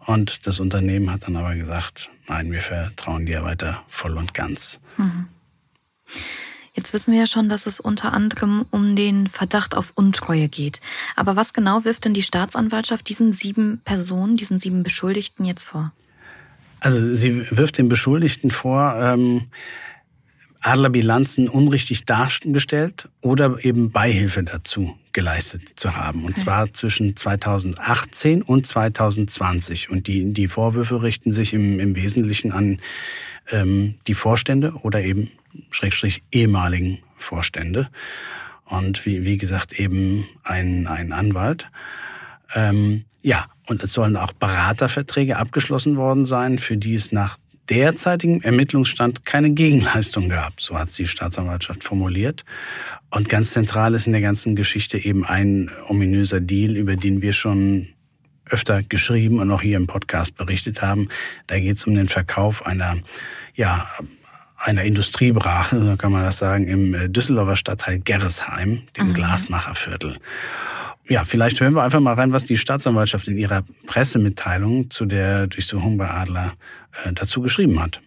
und 0.06 0.48
das 0.48 0.62
Unternehmen 0.62 1.12
hat 1.12 1.24
dann 1.24 1.36
aber 1.36 1.54
gesagt, 1.56 2.10
nein, 2.30 2.50
wir 2.50 2.62
vertrauen 2.62 3.26
dir 3.26 3.44
weiter 3.44 3.84
voll 3.90 4.16
und 4.16 4.34
ganz. 4.34 4.80
Mhm. 4.96 5.28
Jetzt 6.78 6.94
wissen 6.94 7.12
wir 7.12 7.20
ja 7.20 7.26
schon, 7.26 7.50
dass 7.50 7.66
es 7.66 7.80
unter 7.80 8.14
anderem 8.14 8.64
um 8.70 8.96
den 8.96 9.26
Verdacht 9.26 9.76
auf 9.76 9.94
Untreue 9.96 10.48
geht. 10.48 10.80
Aber 11.16 11.36
was 11.36 11.52
genau 11.54 11.84
wirft 11.86 12.06
denn 12.06 12.14
die 12.14 12.22
Staatsanwaltschaft 12.22 13.10
diesen 13.10 13.32
sieben 13.32 13.82
Personen, 13.84 14.38
diesen 14.38 14.60
sieben 14.60 14.84
Beschuldigten 14.84 15.44
jetzt 15.44 15.64
vor? 15.64 15.92
Also 16.80 17.16
sie 17.16 17.50
wirft 17.50 17.80
den 17.80 17.90
Beschuldigten 17.90 18.52
vor, 18.52 18.96
ähm, 19.02 19.48
Adlerbilanzen 20.62 21.50
unrichtig 21.50 22.06
dargestellt 22.06 23.10
oder 23.22 23.58
eben 23.66 23.92
Beihilfe 23.92 24.44
dazu 24.44 24.96
geleistet 25.14 25.80
zu 25.80 25.96
haben. 25.96 26.26
Und 26.26 26.34
okay. 26.34 26.44
zwar 26.44 26.74
zwischen 26.74 27.16
2018 27.16 28.44
und 28.44 28.68
2020. 28.68 29.90
Und 29.90 30.06
die, 30.06 30.32
die 30.32 30.48
Vorwürfe 30.48 31.02
richten 31.02 31.32
sich 31.32 31.54
im, 31.54 31.80
im 31.80 31.96
Wesentlichen 31.96 32.52
an 32.52 32.80
ähm, 33.50 33.96
die 34.06 34.14
Vorstände 34.14 34.74
oder 34.84 35.02
eben 35.02 35.32
Schrägstrich 35.70 36.24
ehemaligen 36.32 37.00
Vorstände. 37.18 37.90
Und 38.66 39.06
wie, 39.06 39.24
wie 39.24 39.38
gesagt, 39.38 39.74
eben 39.74 40.28
ein, 40.44 40.88
ein 40.88 41.14
Anwalt. 41.14 41.70
Ähm, 42.54 43.06
ja, 43.22 43.46
und 43.68 43.84
es 43.84 43.94
sollen 43.94 44.18
auch 44.18 44.34
Beraterverträge 44.34 45.38
abgeschlossen 45.38 45.98
worden 45.98 46.26
sein, 46.26 46.60
für 46.60 46.78
die 46.78 46.96
es 46.96 47.12
nach 47.12 47.38
derzeitigem 47.70 48.42
Ermittlungsstand 48.42 49.26
keine 49.26 49.52
Gegenleistung 49.52 50.30
gab. 50.30 50.62
So 50.62 50.78
hat 50.78 50.88
es 50.88 50.96
die 50.96 51.08
Staatsanwaltschaft 51.08 51.84
formuliert. 51.84 52.46
Und 53.10 53.30
ganz 53.30 53.52
zentral 53.52 53.94
ist 53.94 54.08
in 54.08 54.14
der 54.14 54.22
ganzen 54.22 54.56
Geschichte 54.56 54.98
eben 54.98 55.26
ein 55.26 55.70
ominöser 55.88 56.40
Deal, 56.40 56.76
über 56.76 56.96
den 56.96 57.22
wir 57.22 57.34
schon 57.34 57.90
öfter 58.50 58.84
geschrieben 58.84 59.40
und 59.40 59.52
auch 59.52 59.62
hier 59.62 59.78
im 59.78 59.88
Podcast 59.88 60.38
berichtet 60.38 60.82
haben. 60.82 61.10
Da 61.48 61.60
geht 61.60 61.76
es 61.76 61.86
um 61.86 61.96
den 61.96 62.08
Verkauf 62.08 62.66
einer 62.66 62.98
ja, 63.56 63.90
einer 64.58 64.84
Industriebrache, 64.84 65.80
so 65.82 65.96
kann 65.96 66.12
man 66.12 66.24
das 66.24 66.38
sagen, 66.38 66.68
im 66.68 66.94
äh, 66.94 67.10
Düsseldorfer 67.10 67.56
Stadtteil 67.56 68.00
Gerresheim, 68.00 68.84
dem 68.98 69.10
mhm. 69.10 69.14
Glasmacherviertel. 69.14 70.18
Ja, 71.08 71.24
vielleicht 71.24 71.62
hören 71.62 71.74
wir 71.74 71.84
einfach 71.84 72.02
mal 72.02 72.16
rein, 72.16 72.34
was 72.34 72.46
die 72.46 72.58
Staatsanwaltschaft 72.58 73.28
in 73.30 73.38
ihrer 73.38 73.64
Pressemitteilung 73.86 74.90
zu 74.90 75.06
der 75.06 75.48
Durchsuchung 75.48 75.98
bei 75.98 76.10
Adler 76.10 76.54
äh, 77.06 77.14
dazu 77.14 77.42
geschrieben 77.42 77.82
hat. 77.82 78.02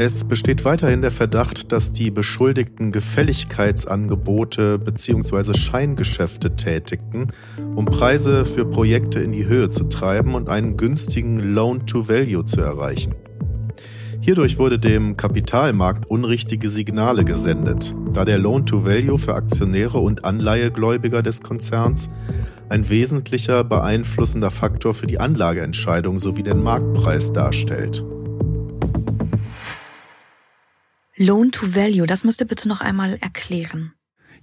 Es 0.00 0.22
besteht 0.22 0.64
weiterhin 0.64 1.02
der 1.02 1.10
Verdacht, 1.10 1.72
dass 1.72 1.92
die 1.92 2.12
Beschuldigten 2.12 2.92
Gefälligkeitsangebote 2.92 4.78
bzw. 4.78 5.54
Scheingeschäfte 5.54 6.54
tätigten, 6.54 7.32
um 7.74 7.84
Preise 7.84 8.44
für 8.44 8.64
Projekte 8.64 9.18
in 9.18 9.32
die 9.32 9.46
Höhe 9.46 9.70
zu 9.70 9.84
treiben 9.84 10.36
und 10.36 10.48
einen 10.48 10.76
günstigen 10.76 11.38
Loan-to-Value 11.38 12.44
zu 12.44 12.60
erreichen. 12.60 13.16
Hierdurch 14.20 14.58
wurde 14.58 14.78
dem 14.78 15.16
Kapitalmarkt 15.16 16.06
unrichtige 16.10 16.70
Signale 16.70 17.24
gesendet, 17.24 17.94
da 18.12 18.24
der 18.24 18.38
Loan-to-Value 18.38 19.18
für 19.18 19.34
Aktionäre 19.34 19.98
und 19.98 20.24
Anleihegläubiger 20.24 21.22
des 21.22 21.40
Konzerns 21.40 22.10
ein 22.68 22.88
wesentlicher 22.90 23.64
beeinflussender 23.64 24.50
Faktor 24.50 24.92
für 24.92 25.06
die 25.06 25.20
Anlageentscheidung 25.20 26.18
sowie 26.18 26.42
den 26.42 26.62
Marktpreis 26.62 27.32
darstellt. 27.32 28.04
Loan 31.16 31.50
to 31.50 31.74
Value, 31.74 32.06
das 32.06 32.24
müsst 32.24 32.40
ihr 32.40 32.46
bitte 32.46 32.68
noch 32.68 32.80
einmal 32.80 33.18
erklären. 33.20 33.92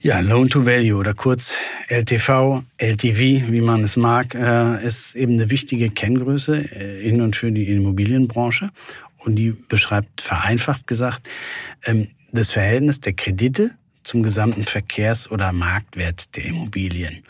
Ja, 0.02 0.20
Loan 0.20 0.50
to 0.50 0.66
Value 0.66 0.98
oder 1.00 1.14
kurz 1.14 1.56
LTV, 1.88 2.64
LTV, 2.78 3.20
wie 3.52 3.62
man 3.62 3.84
es 3.84 3.96
mag, 3.96 4.36
äh, 4.36 4.86
ist 4.86 5.16
eben 5.16 5.34
eine 5.34 5.50
wichtige 5.50 5.90
Kenngröße 5.90 6.58
äh, 6.58 7.08
in 7.08 7.22
und 7.22 7.36
für 7.36 7.52
die 7.52 7.68
Immobilienbranche. 7.70 8.72
Und 9.26 9.36
die 9.36 9.52
beschreibt 9.52 10.22
vereinfacht 10.22 10.88
gesagt 10.88 11.28
ähm, 11.86 12.10
das 12.32 12.52
Verhältnis 12.52 13.00
der 13.00 13.14
Kredite 13.14 13.72
zum 14.04 14.24
gesamten 14.24 14.64
Verkehrs- 14.64 15.30
oder 15.30 15.52
Marktwert 15.52 16.36
der 16.36 16.46
Immobilien. 16.46 17.24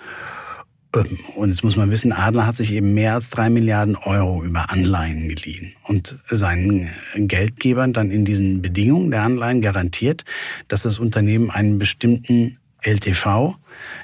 Ähm, 0.95 1.19
und 1.35 1.49
jetzt 1.49 1.63
muss 1.63 1.75
man 1.75 1.91
wissen, 1.91 2.11
Adler 2.11 2.47
hat 2.47 2.55
sich 2.55 2.71
eben 2.71 2.93
mehr 2.93 3.13
als 3.13 3.29
drei 3.29 3.49
Milliarden 3.49 3.95
Euro 3.95 4.43
über 4.43 4.69
Anleihen 4.69 5.29
geliehen 5.29 5.73
und 5.83 6.17
seinen 6.25 6.89
Geldgebern 7.15 7.93
dann 7.93 8.11
in 8.11 8.25
diesen 8.25 8.61
Bedingungen 8.61 9.11
der 9.11 9.23
Anleihen 9.23 9.61
garantiert, 9.61 10.25
dass 10.67 10.83
das 10.83 10.99
Unternehmen 10.99 11.49
einen 11.49 11.77
bestimmten 11.77 12.57
LTV 12.81 13.55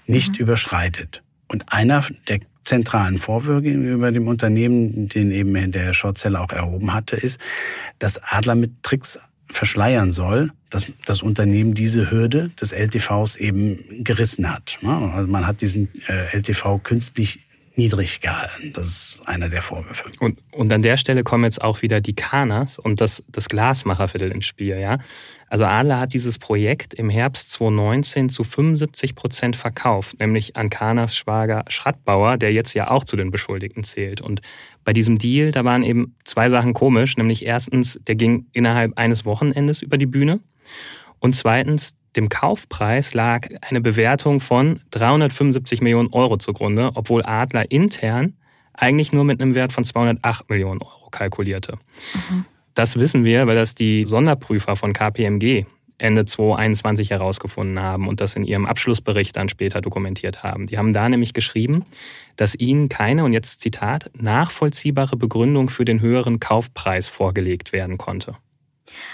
nicht 0.08 0.34
mhm. 0.34 0.40
überschreitet. 0.40 1.24
Und 1.48 1.72
einer 1.74 2.04
der 2.28 2.40
zentralen 2.64 3.18
Vorwürfe 3.18 3.62
gegenüber 3.64 4.12
dem 4.12 4.28
Unternehmen, 4.28 5.08
den 5.08 5.32
eben 5.32 5.72
der 5.72 5.94
Shortseller 5.94 6.42
auch 6.42 6.52
erhoben 6.52 6.94
hatte, 6.94 7.16
ist, 7.16 7.40
dass 8.00 8.22
Adler 8.24 8.56
mit 8.56 8.84
Tricks 8.84 9.20
verschleiern 9.48 10.12
soll, 10.12 10.52
dass 10.70 10.92
das 11.06 11.22
Unternehmen 11.22 11.74
diese 11.74 12.10
Hürde 12.10 12.52
des 12.62 12.72
LTVs 12.72 13.36
eben 13.36 14.04
gerissen 14.04 14.52
hat. 14.52 14.80
Also 14.84 15.28
man 15.30 15.46
hat 15.46 15.62
diesen 15.62 15.90
äh, 16.08 16.38
LTV 16.38 16.80
künstlich 16.84 17.42
niedrig 17.76 18.20
gehalten. 18.20 18.74
Das 18.74 18.88
ist 18.88 19.20
einer 19.26 19.50
der 19.50 19.62
Vorwürfe. 19.62 20.12
Und, 20.20 20.40
und 20.52 20.72
an 20.74 20.82
der 20.82 20.98
Stelle 20.98 21.24
kommen 21.24 21.46
jetzt 21.46 21.62
auch 21.62 21.82
wieder 21.82 22.02
die 22.02 22.14
Kanas 22.14 22.78
und 22.78 23.02
das, 23.02 23.24
das 23.30 23.48
Glasmacherviertel 23.48 24.32
ins 24.32 24.46
Spiel. 24.46 24.78
Ja? 24.78 25.00
Also 25.48 25.66
Adler 25.66 26.00
hat 26.00 26.14
dieses 26.14 26.38
Projekt 26.38 26.94
im 26.94 27.10
Herbst 27.10 27.52
2019 27.52 28.30
zu 28.30 28.44
75 28.44 29.16
Prozent 29.16 29.56
verkauft, 29.56 30.20
nämlich 30.20 30.56
an 30.56 30.70
Kanas 30.70 31.16
Schwager 31.16 31.64
Schrattbauer, 31.68 32.38
der 32.38 32.54
jetzt 32.54 32.74
ja 32.74 32.90
auch 32.90 33.04
zu 33.04 33.16
den 33.16 33.32
Beschuldigten 33.32 33.84
zählt. 33.84 34.22
Und 34.22 34.42
bei 34.84 34.94
diesem 34.94 35.18
Deal, 35.18 35.52
da 35.52 35.64
waren 35.64 35.84
eben 35.84 36.16
zwei 36.26 36.50
Sachen 36.50 36.74
komisch, 36.74 37.18
nämlich 37.18 37.46
erstens, 37.46 38.00
der 38.08 38.16
ging 38.16 38.48
innerhalb 38.54 38.98
eines 38.98 39.26
Wochenendes 39.26 39.82
über 39.82 39.98
die 39.98 40.06
Bühne 40.06 40.40
und 41.20 41.36
zweitens, 41.36 41.96
dem 42.16 42.30
Kaufpreis 42.30 43.14
lag 43.14 43.48
eine 43.62 43.82
Bewertung 43.82 44.42
von 44.42 44.82
375 44.92 45.82
Millionen 45.82 46.12
Euro 46.12 46.38
zugrunde, 46.38 46.92
obwohl 46.96 47.24
Adler 47.24 47.72
intern 47.72 48.34
eigentlich 48.74 49.14
nur 49.14 49.24
mit 49.24 49.42
einem 49.42 49.56
Wert 49.56 49.74
von 49.74 49.84
208 49.84 50.50
Millionen 50.50 50.82
Euro 50.82 51.10
kalkulierte. 51.10 51.78
Mhm. 52.14 52.46
Das 52.74 52.98
wissen 52.98 53.24
wir, 53.24 53.48
weil 53.48 53.56
das 53.56 53.76
die 53.76 54.06
Sonderprüfer 54.06 54.76
von 54.76 54.94
KPMG 54.94 55.66
Ende 55.98 56.26
2021 56.26 57.12
herausgefunden 57.12 57.80
haben 57.80 58.08
und 58.08 58.22
das 58.22 58.36
in 58.36 58.44
ihrem 58.44 58.66
Abschlussbericht 58.66 59.36
dann 59.36 59.50
später 59.50 59.82
dokumentiert 59.82 60.42
haben. 60.42 60.66
Die 60.66 60.78
haben 60.78 60.94
da 60.94 61.08
nämlich 61.08 61.34
geschrieben, 61.34 61.86
dass 62.38 62.56
ihnen 62.56 62.90
keine, 62.90 63.24
und 63.24 63.34
jetzt 63.34 63.62
Zitat, 63.62 64.10
nachvollziehbare 64.20 65.16
Begründung 65.16 65.70
für 65.70 65.86
den 65.86 66.02
höheren 66.02 66.40
Kaufpreis 66.40 67.08
vorgelegt 67.08 67.72
werden 67.72 68.00
konnte. 68.00 68.36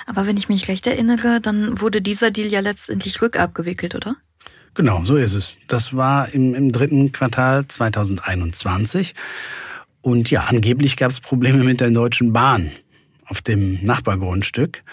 Aber 0.06 0.28
wenn 0.28 0.38
ich 0.38 0.50
mich 0.50 0.68
recht 0.68 0.88
erinnere, 0.88 1.40
dann 1.42 1.82
wurde 1.82 2.02
dieser 2.02 2.32
Deal 2.32 2.48
ja 2.48 2.60
letztendlich 2.60 3.22
rückabgewickelt, 3.22 3.96
oder? 3.96 4.16
Genau, 4.74 5.04
so 5.06 5.16
ist 5.16 5.34
es. 5.34 5.58
Das 5.68 5.96
war 5.96 6.30
im, 6.34 6.54
im 6.54 6.72
dritten 6.72 7.12
Quartal 7.12 7.66
2021. 7.66 9.16
Und 10.02 10.30
ja, 10.30 10.42
angeblich 10.42 10.98
gab 10.98 11.10
es 11.10 11.20
Probleme 11.20 11.64
mit 11.64 11.82
der 11.82 11.90
Deutschen 11.90 12.32
Bahn 12.32 12.72
auf 13.26 13.42
dem 13.42 13.84
Nachbargrundstück. 13.84 14.84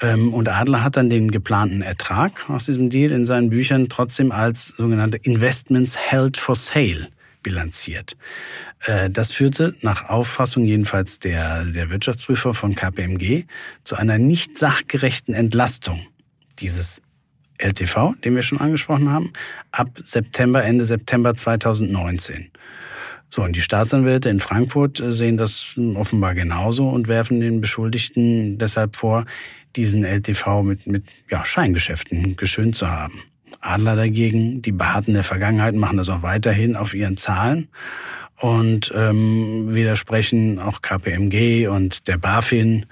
Ähm, 0.00 0.32
und 0.32 0.48
Adler 0.48 0.84
hat 0.84 0.96
dann 0.96 1.10
den 1.10 1.30
geplanten 1.30 1.82
Ertrag 1.82 2.48
aus 2.48 2.66
diesem 2.66 2.90
Deal 2.90 3.10
in 3.10 3.26
seinen 3.26 3.50
Büchern 3.50 3.88
trotzdem 3.88 4.32
als 4.32 4.68
sogenannte 4.68 5.16
Investments 5.18 5.96
held 5.96 6.36
for 6.36 6.54
sale 6.54 7.08
bilanziert. 7.42 8.16
Äh, 8.84 9.10
das 9.10 9.32
führte 9.32 9.74
nach 9.82 10.08
Auffassung 10.08 10.64
jedenfalls 10.64 11.18
der, 11.18 11.64
der 11.64 11.90
Wirtschaftsprüfer 11.90 12.54
von 12.54 12.74
KPMG 12.74 13.44
zu 13.84 13.96
einer 13.96 14.18
nicht 14.18 14.58
sachgerechten 14.58 15.34
Entlastung 15.34 16.06
dieses 16.58 17.02
LTV, 17.58 18.14
den 18.24 18.34
wir 18.34 18.42
schon 18.42 18.60
angesprochen 18.60 19.10
haben, 19.10 19.32
ab 19.72 19.90
September, 20.02 20.64
Ende 20.64 20.84
September 20.84 21.34
2019. 21.34 22.50
So, 23.30 23.42
und 23.42 23.54
die 23.54 23.60
Staatsanwälte 23.60 24.30
in 24.30 24.40
Frankfurt 24.40 25.00
äh, 25.00 25.12
sehen 25.12 25.36
das 25.36 25.74
offenbar 25.94 26.34
genauso 26.34 26.88
und 26.88 27.08
werfen 27.08 27.40
den 27.40 27.60
Beschuldigten 27.60 28.58
deshalb 28.58 28.96
vor, 28.96 29.26
diesen 29.76 30.02
LTV 30.02 30.62
mit, 30.62 30.86
mit 30.86 31.04
ja, 31.30 31.44
Scheingeschäften 31.44 32.36
geschönt 32.36 32.74
zu 32.74 32.90
haben. 32.90 33.22
Adler 33.60 33.96
dagegen, 33.96 34.62
die 34.62 34.72
Beharten 34.72 35.14
der 35.14 35.24
Vergangenheit 35.24 35.74
machen 35.74 35.98
das 35.98 36.08
auch 36.08 36.22
weiterhin 36.22 36.74
auf 36.74 36.94
ihren 36.94 37.16
Zahlen 37.16 37.68
und 38.40 38.92
ähm, 38.94 39.72
widersprechen 39.72 40.58
auch 40.58 40.82
KPMG 40.82 41.68
und 41.68 42.06
der 42.08 42.18
BaFin. 42.18 42.86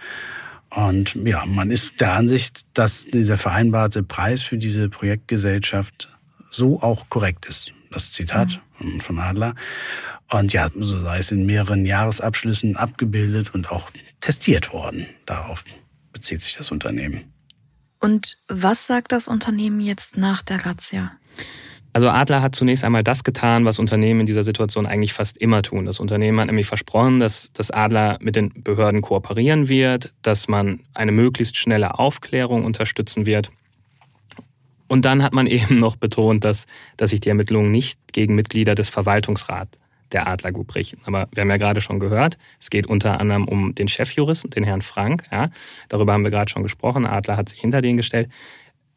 Und 0.70 1.14
ja, 1.14 1.44
man 1.46 1.70
ist 1.70 2.00
der 2.00 2.14
Ansicht, 2.14 2.62
dass 2.74 3.04
dieser 3.04 3.38
vereinbarte 3.38 4.02
Preis 4.02 4.42
für 4.42 4.58
diese 4.58 4.88
Projektgesellschaft 4.88 6.08
so 6.50 6.82
auch 6.82 7.08
korrekt 7.08 7.46
ist. 7.46 7.72
Das 7.90 8.12
Zitat 8.12 8.60
mhm. 8.80 9.00
von 9.00 9.18
Adler. 9.18 9.54
Und 10.30 10.52
ja, 10.52 10.70
so 10.74 11.00
sei 11.00 11.18
es 11.18 11.30
in 11.30 11.46
mehreren 11.46 11.86
Jahresabschlüssen 11.86 12.76
abgebildet 12.76 13.54
und 13.54 13.70
auch 13.70 13.90
testiert 14.20 14.72
worden. 14.72 15.06
Darauf 15.24 15.64
bezieht 16.12 16.42
sich 16.42 16.56
das 16.56 16.72
Unternehmen. 16.72 17.32
Und 18.00 18.38
was 18.48 18.86
sagt 18.86 19.12
das 19.12 19.28
Unternehmen 19.28 19.80
jetzt 19.80 20.16
nach 20.16 20.42
der 20.42 20.66
Razzia? 20.66 21.12
Also 21.96 22.10
Adler 22.10 22.42
hat 22.42 22.54
zunächst 22.54 22.84
einmal 22.84 23.02
das 23.02 23.24
getan, 23.24 23.64
was 23.64 23.78
Unternehmen 23.78 24.20
in 24.20 24.26
dieser 24.26 24.44
Situation 24.44 24.84
eigentlich 24.84 25.14
fast 25.14 25.38
immer 25.38 25.62
tun. 25.62 25.86
Das 25.86 25.98
Unternehmen 25.98 26.38
hat 26.38 26.46
nämlich 26.48 26.66
versprochen, 26.66 27.20
dass, 27.20 27.50
dass 27.54 27.70
Adler 27.70 28.18
mit 28.20 28.36
den 28.36 28.52
Behörden 28.62 29.00
kooperieren 29.00 29.70
wird, 29.70 30.12
dass 30.20 30.46
man 30.46 30.80
eine 30.92 31.10
möglichst 31.10 31.56
schnelle 31.56 31.98
Aufklärung 31.98 32.66
unterstützen 32.66 33.24
wird. 33.24 33.50
Und 34.88 35.06
dann 35.06 35.22
hat 35.22 35.32
man 35.32 35.46
eben 35.46 35.78
noch 35.78 35.96
betont, 35.96 36.44
dass, 36.44 36.66
dass 36.98 37.08
sich 37.08 37.20
die 37.20 37.30
Ermittlungen 37.30 37.72
nicht 37.72 37.98
gegen 38.12 38.34
Mitglieder 38.34 38.74
des 38.74 38.90
Verwaltungsrats 38.90 39.78
der 40.12 40.26
Adler 40.26 40.52
Group 40.52 40.74
richten. 40.74 41.00
Aber 41.06 41.28
wir 41.32 41.40
haben 41.40 41.50
ja 41.50 41.56
gerade 41.56 41.80
schon 41.80 41.98
gehört, 41.98 42.36
es 42.60 42.68
geht 42.68 42.86
unter 42.86 43.20
anderem 43.20 43.48
um 43.48 43.74
den 43.74 43.88
Chefjuristen, 43.88 44.50
den 44.50 44.64
Herrn 44.64 44.82
Frank. 44.82 45.24
Ja, 45.32 45.48
darüber 45.88 46.12
haben 46.12 46.24
wir 46.24 46.30
gerade 46.30 46.50
schon 46.50 46.62
gesprochen. 46.62 47.06
Adler 47.06 47.38
hat 47.38 47.48
sich 47.48 47.58
hinter 47.58 47.80
den 47.80 47.96
gestellt. 47.96 48.28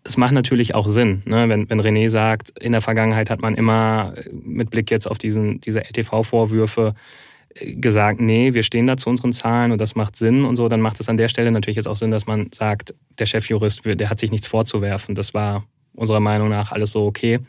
Es 0.03 0.17
macht 0.17 0.31
natürlich 0.31 0.75
auch 0.75 0.89
Sinn, 0.89 1.21
ne? 1.25 1.49
wenn, 1.49 1.69
wenn 1.69 1.81
René 1.81 2.09
sagt, 2.09 2.57
in 2.59 2.71
der 2.71 2.81
Vergangenheit 2.81 3.29
hat 3.29 3.41
man 3.41 3.55
immer 3.55 4.13
mit 4.31 4.69
Blick 4.69 4.89
jetzt 4.91 5.07
auf 5.07 5.17
diesen, 5.17 5.59
diese 5.61 5.83
LTV-Vorwürfe 5.83 6.95
äh, 7.55 7.75
gesagt, 7.75 8.21
nee, 8.21 8.53
wir 8.53 8.63
stehen 8.63 8.87
da 8.87 8.95
zu 8.95 9.09
unseren 9.09 9.33
Zahlen 9.33 9.71
und 9.71 9.79
das 9.79 9.95
macht 9.95 10.15
Sinn 10.15 10.45
und 10.45 10.55
so, 10.55 10.69
dann 10.69 10.81
macht 10.81 10.99
es 10.99 11.09
an 11.09 11.17
der 11.17 11.27
Stelle 11.27 11.51
natürlich 11.51 11.75
jetzt 11.75 11.87
auch 11.87 11.97
Sinn, 11.97 12.11
dass 12.11 12.27
man 12.27 12.49
sagt, 12.53 12.93
der 13.17 13.25
Chefjurist, 13.25 13.81
der 13.85 14.09
hat 14.09 14.19
sich 14.19 14.31
nichts 14.31 14.47
vorzuwerfen. 14.47 15.15
Das 15.15 15.33
war 15.33 15.65
unserer 15.93 16.21
Meinung 16.21 16.49
nach 16.49 16.71
alles 16.71 16.91
so 16.91 17.05
okay. 17.05 17.39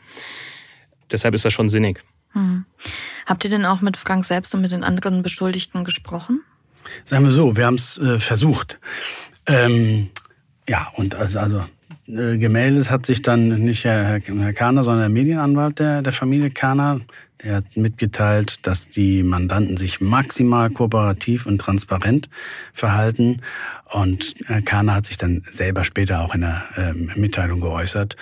Deshalb 1.09 1.33
ist 1.33 1.45
das 1.45 1.53
schon 1.53 1.69
sinnig. 1.69 2.03
Hm. 2.33 2.65
Habt 3.25 3.43
ihr 3.43 3.49
denn 3.49 3.65
auch 3.65 3.81
mit 3.81 3.97
Frank 3.97 4.25
selbst 4.25 4.53
und 4.53 4.61
mit 4.61 4.71
den 4.71 4.83
anderen 4.83 5.23
Beschuldigten 5.23 5.83
gesprochen? 5.83 6.41
Sagen 7.05 7.25
wir 7.25 7.31
so, 7.31 7.55
wir 7.55 7.65
haben 7.65 7.75
es 7.75 7.97
äh, 7.97 8.19
versucht. 8.19 8.79
Ähm, 9.47 10.09
ja, 10.67 10.91
und 10.95 11.15
also, 11.15 11.39
also 11.39 11.63
äh, 12.07 12.37
gemeldet 12.37 12.91
hat 12.91 13.05
sich 13.05 13.21
dann 13.21 13.49
nicht 13.63 13.85
Herr, 13.85 14.19
Kahner, 14.19 14.83
sondern 14.83 15.03
der 15.03 15.09
Medienanwalt 15.09 15.79
der, 15.79 16.01
der 16.01 16.13
Familie 16.13 16.49
Kahner. 16.49 17.01
Der 17.43 17.57
hat 17.57 17.75
mitgeteilt, 17.75 18.67
dass 18.67 18.89
die 18.89 19.23
Mandanten 19.23 19.77
sich 19.77 19.99
maximal 19.99 20.69
kooperativ 20.69 21.45
und 21.45 21.59
transparent 21.59 22.29
verhalten. 22.73 23.41
Und 23.91 24.35
Herr 24.45 24.61
Kahner 24.61 24.95
hat 24.95 25.05
sich 25.05 25.17
dann 25.17 25.41
selber 25.43 25.83
später 25.83 26.21
auch 26.21 26.35
in 26.35 26.41
der 26.41 26.63
ähm, 26.77 27.11
Mitteilung 27.15 27.61
geäußert 27.61 28.15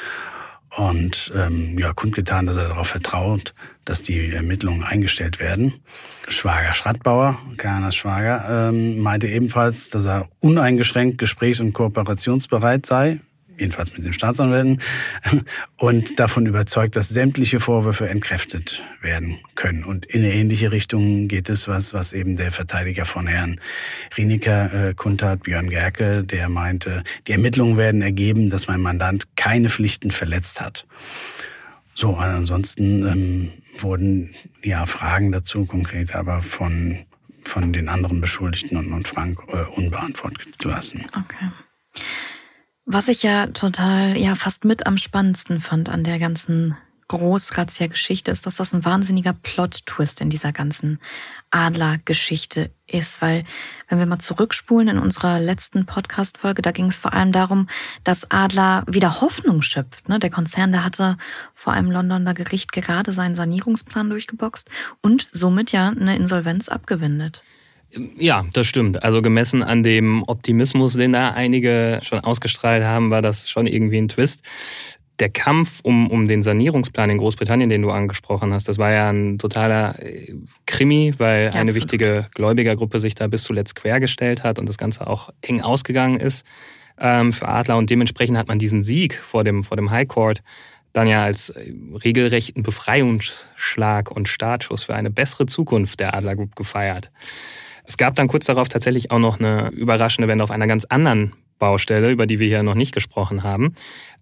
und 0.78 1.34
ähm, 1.36 1.78
ja, 1.80 1.94
kundgetan, 1.94 2.46
dass 2.46 2.58
er 2.58 2.70
darauf 2.70 2.88
vertraut, 2.88 3.54
dass 3.86 4.04
die 4.04 4.32
Ermittlungen 4.32 4.84
eingestellt 4.84 5.40
werden. 5.40 5.74
Schwager 6.28 6.74
Schrattbauer, 6.74 7.40
Kanas 7.58 7.96
Schwager, 7.96 8.70
ähm, 8.70 9.00
meinte 9.00 9.28
ebenfalls, 9.28 9.90
dass 9.90 10.06
er 10.06 10.30
uneingeschränkt 10.40 11.18
gesprächs- 11.18 11.60
und 11.60 11.74
kooperationsbereit 11.74 12.86
sei 12.86 13.20
jedenfalls 13.60 13.96
mit 13.96 14.06
den 14.06 14.14
Staatsanwälten, 14.14 14.82
und 15.78 16.20
davon 16.20 16.46
überzeugt, 16.46 16.96
dass 16.96 17.10
sämtliche 17.10 17.60
Vorwürfe 17.60 18.10
entkräftet 18.10 18.84
werden 19.02 19.40
können. 19.56 19.84
Und 19.84 20.06
in 20.06 20.24
eine 20.24 20.34
ähnliche 20.34 20.72
Richtung 20.72 21.28
geht 21.28 21.50
es, 21.50 21.68
was, 21.68 21.94
was 21.94 22.14
eben 22.14 22.36
der 22.36 22.52
Verteidiger 22.52 23.06
von 23.06 23.28
Herrn 23.28 23.60
Rienecker 24.18 24.90
äh, 24.90 24.94
kundtat, 24.94 25.44
Björn 25.44 25.70
Gerke, 25.70 26.24
der 26.24 26.50
meinte, 26.50 27.04
die 27.28 27.34
Ermittlungen 27.34 27.78
werden 27.78 28.02
ergeben, 28.02 28.50
dass 28.50 28.68
mein 28.68 28.82
Mandant 28.82 29.36
keine 29.36 29.70
Pflichten 29.70 30.12
verletzt 30.12 30.62
hat. 30.62 30.86
So, 31.96 32.16
ansonsten 32.16 33.06
ähm, 33.06 33.52
wurden 33.80 34.34
ja 34.64 34.86
Fragen 34.86 35.32
dazu 35.32 35.66
konkret 35.66 36.16
aber 36.16 36.42
von, 36.42 37.00
von 37.44 37.74
den 37.74 37.90
anderen 37.90 38.22
Beschuldigten 38.22 38.78
und, 38.78 38.94
und 38.94 39.08
Frank 39.08 39.40
äh, 39.50 39.64
unbeantwortet 39.76 40.60
gelassen. 40.60 41.06
Okay. 41.08 41.50
Was 42.92 43.08
ich 43.08 43.22
ja 43.22 43.46
total, 43.46 44.18
ja, 44.18 44.34
fast 44.34 44.66
mit 44.66 44.88
am 44.88 44.98
spannendsten 44.98 45.62
fand 45.62 45.90
an 45.90 46.04
der 46.04 46.18
ganzen 46.18 46.76
Großrazzia-Geschichte 47.08 48.32
ist, 48.32 48.48
dass 48.48 48.56
das 48.56 48.74
ein 48.74 48.84
wahnsinniger 48.84 49.34
Plot-Twist 49.34 50.22
in 50.22 50.32
dieser 50.32 50.52
ganzen 50.52 51.00
Adler-Geschichte 51.52 52.72
ist. 52.88 53.22
Weil, 53.22 53.46
wenn 53.90 54.00
wir 54.00 54.08
mal 54.08 54.18
zurückspulen 54.18 54.88
in 54.88 54.98
unserer 54.98 55.40
letzten 55.40 55.86
Podcast-Folge, 55.86 56.64
da 56.64 56.72
ging 56.72 56.88
es 56.88 56.98
vor 56.98 57.14
allem 57.14 57.32
darum, 57.32 57.70
dass 58.04 58.32
Adler 58.32 58.84
wieder 58.88 59.22
Hoffnung 59.22 59.62
schöpft. 59.62 60.10
Ne? 60.10 60.18
Der 60.18 60.32
Konzern, 60.32 60.72
der 60.72 60.84
hatte 60.84 61.18
vor 61.54 61.74
einem 61.74 61.92
Londoner 61.92 62.34
Gericht 62.34 62.72
gerade 62.72 63.14
seinen 63.14 63.36
Sanierungsplan 63.36 64.10
durchgeboxt 64.10 64.68
und 65.02 65.30
somit 65.32 65.72
ja 65.72 65.90
eine 65.90 66.16
Insolvenz 66.16 66.70
abgewendet. 66.70 67.44
Ja, 68.18 68.46
das 68.54 68.68
stimmt. 68.68 69.04
Also 69.04 69.22
gemessen 69.22 69.64
an 69.64 69.84
dem 69.84 70.24
Optimismus, 70.24 70.94
den 70.94 71.14
da 71.14 71.32
einige 71.32 72.00
schon 72.04 72.20
ausgestrahlt 72.20 72.84
haben, 72.84 73.10
war 73.10 73.22
das 73.22 73.50
schon 73.50 73.66
irgendwie 73.66 73.98
ein 73.98 74.08
Twist 74.08 74.44
der 75.20 75.30
Kampf 75.30 75.80
um, 75.84 76.10
um 76.10 76.28
den 76.28 76.44
Sanierungsplan 76.44 77.10
in 77.10 77.18
Großbritannien, 77.18 77.70
den 77.70 77.82
du 77.82 77.92
angesprochen 77.92 78.54
hast, 78.54 78.70
das 78.70 78.78
war 78.78 78.92
ja 78.92 79.10
ein 79.10 79.38
totaler 79.38 80.02
äh, 80.02 80.34
Krimi, 80.66 81.14
weil 81.18 81.46
ja, 81.46 81.50
eine 81.50 81.70
absolut. 81.70 81.76
wichtige 81.76 82.28
Gläubigergruppe 82.34 83.00
sich 83.00 83.16
da 83.16 83.28
bis 83.28 83.44
zuletzt 83.44 83.76
quergestellt 83.76 84.44
hat 84.44 84.60
und 84.60 84.68
das 84.68 84.78
Ganze 84.78 85.08
auch 85.08 85.30
eng 85.42 85.62
ausgegangen 85.62 86.20
ist 86.20 86.46
ähm, 86.98 87.34
für 87.34 87.48
Adler. 87.48 87.78
Und 87.78 87.90
dementsprechend 87.90 88.38
hat 88.38 88.48
man 88.48 88.60
diesen 88.60 88.82
Sieg 88.82 89.16
vor 89.16 89.44
dem, 89.44 89.64
vor 89.64 89.78
dem 89.78 89.92
High 89.92 90.08
Court 90.08 90.42
dann 90.94 91.08
ja 91.08 91.24
als 91.24 91.50
äh, 91.50 91.72
regelrechten 92.04 92.64
Befreiungsschlag 92.64 94.12
und 94.12 94.30
Startschuss 94.30 94.84
für 94.84 94.96
eine 94.96 95.12
bessere 95.12 95.46
Zukunft 95.46 96.00
der 96.00 96.16
Adler 96.16 96.36
Group 96.36 96.56
gefeiert. 96.56 97.12
Es 97.90 97.98
gab 97.98 98.14
dann 98.14 98.28
kurz 98.28 98.46
darauf 98.46 98.70
tatsächlich 98.70 99.10
auch 99.10 99.18
noch 99.18 99.40
eine 99.40 99.70
überraschende 99.70 100.28
Wende 100.28 100.44
auf 100.44 100.52
einer 100.52 100.68
ganz 100.68 100.86
anderen 100.86 101.34
Baustelle, 101.58 102.12
über 102.12 102.28
die 102.28 102.40
wir 102.40 102.48
hier 102.48 102.62
noch 102.62 102.76
nicht 102.76 102.94
gesprochen 102.94 103.42
haben. 103.42 103.74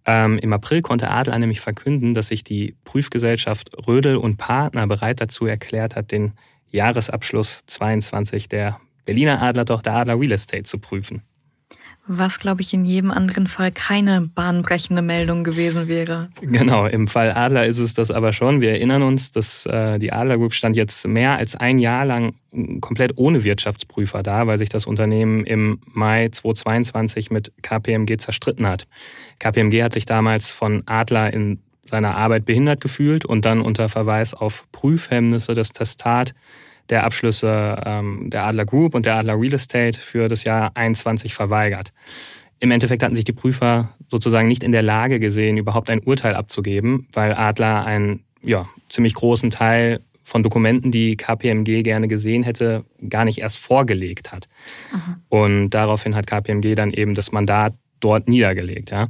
Ähm, 0.05 0.39
Im 0.39 0.53
April 0.53 0.81
konnte 0.81 1.09
Adler 1.09 1.37
nämlich 1.37 1.59
verkünden, 1.59 2.13
dass 2.13 2.29
sich 2.29 2.45
die 2.45 2.77
Prüfgesellschaft 2.85 3.71
Rödel 3.85 4.15
und 4.15 4.37
Partner 4.37 4.87
bereit 4.87 5.19
dazu 5.19 5.45
erklärt 5.45 5.97
hat, 5.97 6.13
den 6.13 6.31
Jahresabschluss 6.69 7.65
22 7.65 8.47
der 8.47 8.79
Berliner 9.05 9.41
Adler 9.41 9.65
doch 9.65 9.81
der 9.81 9.95
Adler 9.95 10.17
Real 10.17 10.31
Estate 10.31 10.63
zu 10.63 10.79
prüfen 10.79 11.23
was, 12.07 12.39
glaube 12.39 12.61
ich, 12.61 12.73
in 12.73 12.85
jedem 12.85 13.11
anderen 13.11 13.47
Fall 13.47 13.71
keine 13.71 14.21
bahnbrechende 14.21 15.01
Meldung 15.01 15.43
gewesen 15.43 15.87
wäre. 15.87 16.29
Genau, 16.41 16.85
im 16.85 17.07
Fall 17.07 17.31
Adler 17.31 17.65
ist 17.65 17.77
es 17.77 17.93
das 17.93 18.11
aber 18.11 18.33
schon. 18.33 18.61
Wir 18.61 18.71
erinnern 18.71 19.03
uns, 19.03 19.31
dass 19.31 19.65
äh, 19.65 19.99
die 19.99 20.11
Adler 20.11 20.37
Group 20.37 20.53
stand 20.53 20.77
jetzt 20.77 21.05
mehr 21.07 21.37
als 21.37 21.55
ein 21.55 21.79
Jahr 21.79 22.05
lang 22.05 22.33
komplett 22.81 23.13
ohne 23.17 23.43
Wirtschaftsprüfer 23.43 24.23
da, 24.23 24.47
weil 24.47 24.57
sich 24.57 24.69
das 24.69 24.85
Unternehmen 24.85 25.45
im 25.45 25.79
Mai 25.85 26.29
2022 26.29 27.29
mit 27.29 27.51
KPMG 27.61 28.17
zerstritten 28.17 28.65
hat. 28.65 28.87
KPMG 29.39 29.83
hat 29.83 29.93
sich 29.93 30.05
damals 30.05 30.51
von 30.51 30.83
Adler 30.85 31.33
in 31.33 31.59
seiner 31.89 32.15
Arbeit 32.15 32.45
behindert 32.45 32.81
gefühlt 32.81 33.25
und 33.25 33.45
dann 33.45 33.61
unter 33.61 33.89
Verweis 33.89 34.33
auf 34.33 34.65
Prüfhemmnisse 34.71 35.53
das 35.53 35.69
Testat 35.69 36.33
der 36.89 37.03
Abschlüsse 37.03 37.81
ähm, 37.85 38.29
der 38.29 38.45
Adler 38.45 38.65
Group 38.65 38.95
und 38.95 39.05
der 39.05 39.15
Adler 39.15 39.39
Real 39.39 39.53
Estate 39.53 39.99
für 39.99 40.27
das 40.27 40.43
Jahr 40.43 40.71
21 40.75 41.33
verweigert. 41.33 41.91
Im 42.59 42.71
Endeffekt 42.71 43.03
hatten 43.03 43.15
sich 43.15 43.25
die 43.25 43.33
Prüfer 43.33 43.89
sozusagen 44.09 44.47
nicht 44.47 44.63
in 44.63 44.71
der 44.71 44.81
Lage 44.81 45.19
gesehen, 45.19 45.57
überhaupt 45.57 45.89
ein 45.89 45.99
Urteil 45.99 46.35
abzugeben, 46.35 47.07
weil 47.13 47.33
Adler 47.33 47.85
einen 47.85 48.23
ja, 48.41 48.65
ziemlich 48.89 49.13
großen 49.13 49.51
Teil 49.51 49.99
von 50.23 50.43
Dokumenten, 50.43 50.91
die 50.91 51.15
KPMG 51.15 51.83
gerne 51.83 52.07
gesehen 52.07 52.43
hätte, 52.43 52.83
gar 53.07 53.25
nicht 53.25 53.39
erst 53.39 53.57
vorgelegt 53.57 54.31
hat. 54.31 54.49
Mhm. 54.91 55.15
Und 55.29 55.69
daraufhin 55.69 56.15
hat 56.15 56.27
KPMG 56.27 56.75
dann 56.75 56.91
eben 56.91 57.15
das 57.15 57.31
Mandat 57.31 57.73
dort 57.99 58.27
niedergelegt. 58.27 58.91
Ja. 58.91 59.07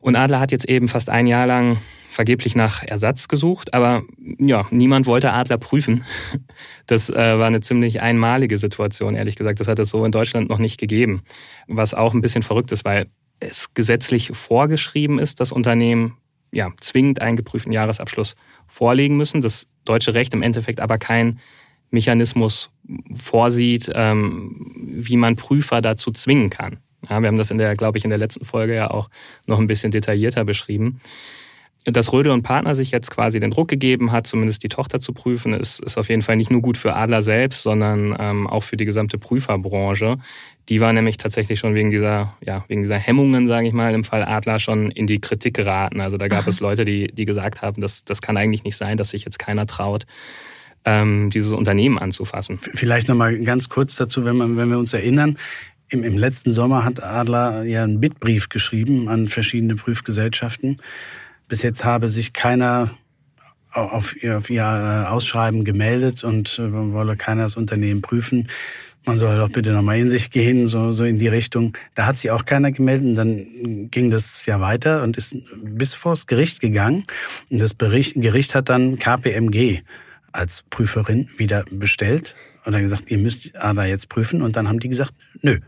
Und 0.00 0.16
Adler 0.16 0.40
hat 0.40 0.52
jetzt 0.52 0.68
eben 0.68 0.88
fast 0.88 1.10
ein 1.10 1.26
Jahr 1.26 1.46
lang 1.46 1.78
vergeblich 2.16 2.56
nach 2.56 2.82
Ersatz 2.82 3.28
gesucht, 3.28 3.74
aber 3.74 4.02
ja, 4.38 4.66
niemand 4.70 5.06
wollte 5.06 5.32
Adler 5.32 5.58
prüfen. 5.58 6.04
Das 6.88 7.10
äh, 7.10 7.38
war 7.38 7.48
eine 7.48 7.60
ziemlich 7.60 8.00
einmalige 8.00 8.58
Situation, 8.58 9.16
ehrlich 9.16 9.34
gesagt. 9.34 9.58
Das 9.58 9.66
hat 9.66 9.80
es 9.80 9.90
so 9.90 10.04
in 10.04 10.12
Deutschland 10.12 10.48
noch 10.48 10.58
nicht 10.58 10.78
gegeben. 10.78 11.22
Was 11.66 11.94
auch 11.94 12.14
ein 12.14 12.20
bisschen 12.20 12.44
verrückt 12.44 12.70
ist, 12.70 12.84
weil 12.84 13.08
es 13.40 13.74
gesetzlich 13.74 14.30
vorgeschrieben 14.34 15.18
ist, 15.18 15.40
dass 15.40 15.50
Unternehmen 15.50 16.16
ja, 16.52 16.70
zwingend 16.80 17.20
einen 17.20 17.36
geprüften 17.36 17.72
Jahresabschluss 17.72 18.36
vorlegen 18.68 19.16
müssen. 19.16 19.40
Das 19.40 19.66
deutsche 19.84 20.14
Recht 20.14 20.32
im 20.32 20.42
Endeffekt 20.42 20.80
aber 20.80 20.96
kein 20.96 21.40
Mechanismus 21.90 22.70
vorsieht, 23.12 23.90
ähm, 23.92 24.72
wie 24.86 25.16
man 25.16 25.34
Prüfer 25.34 25.82
dazu 25.82 26.12
zwingen 26.12 26.50
kann. 26.50 26.78
Ja, 27.10 27.20
wir 27.20 27.26
haben 27.26 27.38
das 27.38 27.50
in 27.50 27.58
der, 27.58 27.74
glaube 27.74 27.98
ich, 27.98 28.04
in 28.04 28.10
der 28.10 28.18
letzten 28.18 28.44
Folge 28.44 28.76
ja 28.76 28.90
auch 28.92 29.10
noch 29.48 29.58
ein 29.58 29.66
bisschen 29.66 29.90
detaillierter 29.90 30.44
beschrieben 30.44 31.00
dass 31.92 32.12
Rödel 32.12 32.32
und 32.32 32.42
Partner 32.42 32.74
sich 32.74 32.90
jetzt 32.90 33.12
quasi 33.12 33.38
den 33.38 33.52
Druck 33.52 33.68
gegeben 33.68 34.10
hat, 34.10 34.26
zumindest 34.26 34.64
die 34.64 34.68
Tochter 34.68 35.00
zu 35.00 35.12
prüfen, 35.12 35.54
ist, 35.54 35.78
ist 35.80 35.96
auf 35.96 36.08
jeden 36.08 36.22
Fall 36.22 36.36
nicht 36.36 36.50
nur 36.50 36.60
gut 36.60 36.76
für 36.76 36.94
Adler 36.94 37.22
selbst, 37.22 37.62
sondern 37.62 38.16
ähm, 38.18 38.48
auch 38.48 38.64
für 38.64 38.76
die 38.76 38.84
gesamte 38.84 39.18
Prüferbranche. 39.18 40.18
Die 40.68 40.80
war 40.80 40.92
nämlich 40.92 41.16
tatsächlich 41.16 41.60
schon 41.60 41.74
wegen 41.74 41.90
dieser, 41.90 42.34
ja, 42.44 42.64
wegen 42.66 42.82
dieser 42.82 42.98
Hemmungen, 42.98 43.46
sage 43.46 43.68
ich 43.68 43.72
mal, 43.72 43.94
im 43.94 44.02
Fall 44.02 44.24
Adler 44.24 44.58
schon 44.58 44.90
in 44.90 45.06
die 45.06 45.20
Kritik 45.20 45.54
geraten. 45.54 46.00
Also 46.00 46.16
da 46.16 46.26
gab 46.26 46.42
Aha. 46.42 46.50
es 46.50 46.58
Leute, 46.58 46.84
die, 46.84 47.06
die 47.06 47.24
gesagt 47.24 47.62
haben, 47.62 47.80
das, 47.80 48.04
das 48.04 48.20
kann 48.20 48.36
eigentlich 48.36 48.64
nicht 48.64 48.76
sein, 48.76 48.96
dass 48.96 49.10
sich 49.10 49.24
jetzt 49.24 49.38
keiner 49.38 49.66
traut, 49.66 50.06
ähm, 50.84 51.30
dieses 51.30 51.52
Unternehmen 51.52 51.98
anzufassen. 51.98 52.58
Vielleicht 52.58 53.06
nochmal 53.06 53.38
ganz 53.38 53.68
kurz 53.68 53.94
dazu, 53.94 54.24
wenn, 54.24 54.36
man, 54.36 54.56
wenn 54.56 54.70
wir 54.70 54.78
uns 54.78 54.92
erinnern. 54.92 55.38
Im, 55.88 56.02
Im 56.02 56.18
letzten 56.18 56.50
Sommer 56.50 56.84
hat 56.84 57.00
Adler 57.00 57.62
ja 57.62 57.84
einen 57.84 58.00
Bitbrief 58.00 58.48
geschrieben 58.48 59.08
an 59.08 59.28
verschiedene 59.28 59.76
Prüfgesellschaften 59.76 60.78
bis 61.48 61.62
jetzt 61.62 61.84
habe 61.84 62.08
sich 62.08 62.32
keiner 62.32 62.96
auf 63.72 64.22
ihr, 64.22 64.38
auf 64.38 64.50
ihr 64.50 64.62
äh, 64.62 65.08
Ausschreiben 65.08 65.64
gemeldet 65.64 66.24
und 66.24 66.58
äh, 66.58 66.72
wolle 66.72 67.16
keiner 67.16 67.42
das 67.42 67.56
Unternehmen 67.56 68.02
prüfen. 68.02 68.48
Man 69.04 69.16
soll 69.16 69.38
doch 69.38 69.50
bitte 69.50 69.70
nochmal 69.70 69.98
in 69.98 70.10
sich 70.10 70.30
gehen, 70.30 70.66
so, 70.66 70.90
so 70.90 71.04
in 71.04 71.18
die 71.18 71.28
Richtung. 71.28 71.74
Da 71.94 72.06
hat 72.06 72.16
sich 72.16 72.32
auch 72.32 72.44
keiner 72.44 72.72
gemeldet. 72.72 73.06
Und 73.06 73.14
dann 73.14 73.90
ging 73.90 74.10
das 74.10 74.44
ja 74.46 74.60
weiter 74.60 75.04
und 75.04 75.16
ist 75.16 75.36
bis 75.62 75.94
vors 75.94 76.26
Gericht 76.26 76.60
gegangen. 76.60 77.04
Und 77.48 77.60
das 77.60 77.72
Bericht, 77.72 78.14
Gericht 78.16 78.56
hat 78.56 78.68
dann 78.68 78.98
KPMG 78.98 79.82
als 80.32 80.64
Prüferin 80.70 81.28
wieder 81.36 81.64
bestellt 81.70 82.34
und 82.64 82.72
dann 82.72 82.82
gesagt, 82.82 83.08
ihr 83.08 83.18
müsst 83.18 83.54
aber 83.54 83.84
jetzt 83.84 84.08
prüfen. 84.08 84.42
Und 84.42 84.56
dann 84.56 84.68
haben 84.68 84.80
die 84.80 84.88
gesagt, 84.88 85.12
nö. 85.40 85.60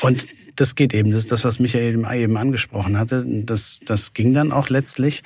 Und 0.00 0.26
das 0.62 0.76
geht 0.76 0.94
eben. 0.94 1.10
Das 1.10 1.18
ist 1.18 1.32
das, 1.32 1.42
was 1.42 1.58
Michael 1.58 2.06
eben 2.14 2.36
angesprochen 2.36 2.96
hatte. 2.96 3.26
Das, 3.26 3.80
das 3.84 4.12
ging 4.12 4.32
dann 4.32 4.52
auch 4.52 4.68
letztlich. 4.68 5.24